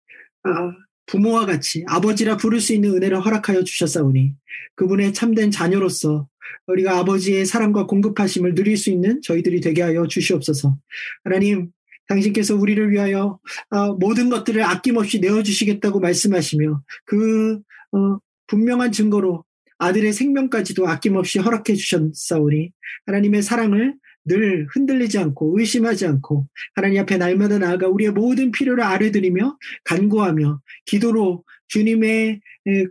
아, 0.45 0.72
부모와 1.09 1.47
같이 1.47 1.85
아버지라 1.89 2.37
부를 2.37 2.61
수 2.61 2.73
있는 2.73 2.95
은혜를 2.95 3.25
허락하여 3.25 3.65
주셨사오니 3.65 4.35
그분의 4.77 5.13
참된 5.13 5.51
자녀로서 5.51 6.29
우리가 6.67 6.99
아버지의 6.99 7.47
사랑과 7.47 7.87
공급하심을 7.87 8.55
누릴 8.55 8.77
수 8.77 8.91
있는 8.91 9.21
저희들이 9.23 9.61
되게 9.61 9.83
하여 9.83 10.07
주시옵소서. 10.07 10.79
하나님, 11.25 11.71
당신께서 12.07 12.55
우리를 12.55 12.91
위하여 12.91 13.39
어, 13.71 13.93
모든 13.95 14.31
것들을 14.31 14.63
아낌없이 14.63 15.21
내어주시겠다고 15.21 16.01
말씀하시며 16.01 16.83
그 17.05 17.61
어, 17.93 18.19
분명한 18.47 18.93
증거로 18.93 19.45
아들의 19.79 20.13
생명까지도 20.13 20.89
아낌없이 20.89 21.39
허락해 21.39 21.75
주셨사오니 21.75 22.73
하나님의 23.07 23.43
사랑을 23.43 23.95
늘 24.29 24.66
흔들리지 24.70 25.18
않고 25.18 25.59
의심하지 25.59 26.07
않고 26.07 26.47
하나님 26.74 27.01
앞에 27.01 27.16
날마다 27.16 27.59
나아가 27.59 27.89
우리의 27.89 28.12
모든 28.12 28.53
필요를 28.53 28.85
아뢰드리며 28.85 29.59
간구하며 29.85 30.61
기도로 30.87 31.45
주님의 31.68 32.41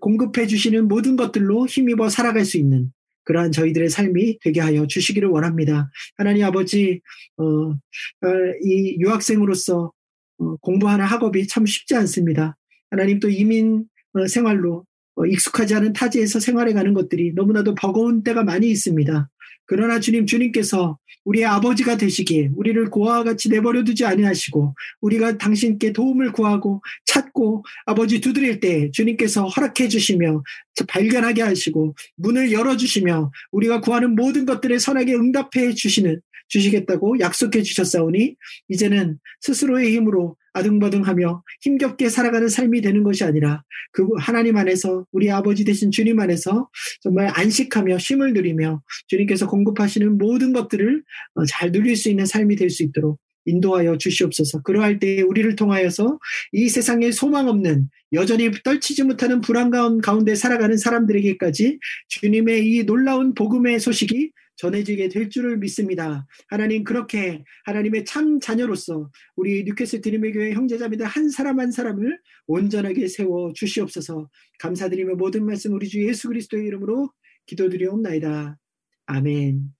공급해 0.01 0.47
주시는 0.47 0.88
모든 0.88 1.15
것들로 1.15 1.67
힘입어 1.67 2.09
살아갈 2.09 2.45
수 2.45 2.57
있는 2.57 2.91
그러한 3.27 3.51
저희들의 3.51 3.89
삶이 3.89 4.39
되게 4.41 4.61
하여 4.61 4.88
주시기를 4.88 5.27
원합니다. 5.29 5.91
하나님 6.15 6.45
아버지, 6.45 7.01
어, 7.35 7.43
어, 7.43 7.77
이 8.63 8.95
유학생으로서 8.99 9.91
어, 10.39 10.55
공부하는 10.57 11.03
학업이 11.05 11.47
참 11.47 11.65
쉽지 11.65 11.95
않습니다. 11.95 12.55
하나님 12.89 13.19
또 13.19 13.29
이민 13.29 13.85
어, 14.13 14.27
생활로 14.27 14.85
어, 15.15 15.25
익숙하지 15.25 15.75
않은 15.75 15.93
타지에서 15.93 16.39
생활해 16.39 16.73
가는 16.73 16.93
것들이 16.93 17.33
너무나도 17.33 17.75
버거운 17.75 18.23
때가 18.23 18.43
많이 18.43 18.69
있습니다. 18.69 19.29
그러나 19.68 19.99
주님, 19.99 20.26
주님께서 20.26 20.97
우리의 21.26 21.45
아버지가 21.45 21.97
되시기에 21.97 22.51
우리를 22.55 22.89
고아와 22.89 23.24
같이 23.24 23.49
내버려 23.49 23.84
두지 23.84 24.05
아니하시고 24.05 24.74
우리가 25.01 25.38
당신께 25.38 25.91
도움을 25.91 26.32
구하고 26.32 26.82
찾고 27.05 27.65
아버지 27.86 28.22
두드릴 28.22 28.59
때 28.61 28.89
주님께서 28.91 29.45
허락해 29.45 29.89
주시며 29.89 30.41
발견하게 30.88 31.41
하시고 31.41 31.95
문을 32.15 32.51
열어 32.53 32.78
주시며 32.78 33.32
우리가 33.51 33.82
구하는 33.82 34.15
모든 34.15 34.45
것들에 34.45 34.80
선하게 34.80 35.15
응답해 35.15 35.74
주시는 35.76 36.22
주시겠다고 36.47 37.20
약속해 37.20 37.61
주셨사오니 37.61 38.36
이제는 38.70 39.20
스스로의 39.41 39.93
힘으로 39.95 40.38
아등바등하며 40.58 41.43
힘겹게 41.62 42.10
살아가는 42.10 42.47
삶이 42.47 42.82
되는 42.82 43.03
것이 43.03 43.24
아니라 43.24 43.64
그 43.91 44.08
하나님 44.18 44.58
안에서 44.58 45.05
우리 45.12 45.32
아버지 45.32 45.66
되신 45.66 45.91
주님 45.91 46.20
안에서 46.20 46.70
정말 47.01 47.32
안식하며 47.34 47.97
쉼을 47.97 48.34
누리며 48.34 48.82
주님께서 49.08 49.47
공급하시는 49.47 50.18
모든 50.18 50.53
것들을 50.53 51.03
어, 51.36 51.45
잘 51.45 51.72
누릴 51.72 51.95
수 51.95 52.10
있는 52.10 52.26
삶이 52.26 52.55
될 52.55 52.68
수 52.70 52.84
있도록 52.84 53.20
인도하여 53.47 53.97
주시옵소서. 53.97 54.62
그러할 54.62 54.99
때 54.99 55.22
우리를 55.22 55.55
통하여서 55.55 56.20
이 56.51 56.70
세상에 56.70 57.12
소망 57.12 57.47
없는 57.47 57.89
여전히 58.14 58.51
떨치지 58.64 59.03
못하는 59.03 59.41
불안 59.41 59.72
가운데 60.01 60.36
살아가는 60.36 60.78
사람들에게까지 60.78 61.80
주님의 62.10 62.70
이 62.70 62.84
놀라운 62.86 63.34
복음의 63.34 63.80
소식이 63.80 64.32
전해지게 64.58 65.10
될 65.10 65.30
줄을 65.30 65.58
믿습니다. 65.58 66.28
하나님 66.49 66.84
그렇게 66.84 67.43
하나님의 67.66 68.05
참 68.05 68.39
자녀로서 68.39 69.10
우리 69.36 69.64
뉴캐슬 69.64 70.01
드림의 70.01 70.34
교회 70.34 70.53
형제자매들 70.53 71.05
한 71.05 71.30
사람 71.30 71.60
한 71.60 71.72
사람을 71.72 72.20
온전하게 72.47 73.08
세워 73.08 73.53
주시옵소서. 73.53 74.30
감사드리며 74.60 75.16
모든 75.16 75.45
말씀 75.45 75.74
우리 75.74 75.88
주 75.88 76.05
예수 76.05 76.28
그리스도의 76.28 76.66
이름으로 76.68 77.10
기도드리옵나이다. 77.45 78.58
아멘. 79.05 79.76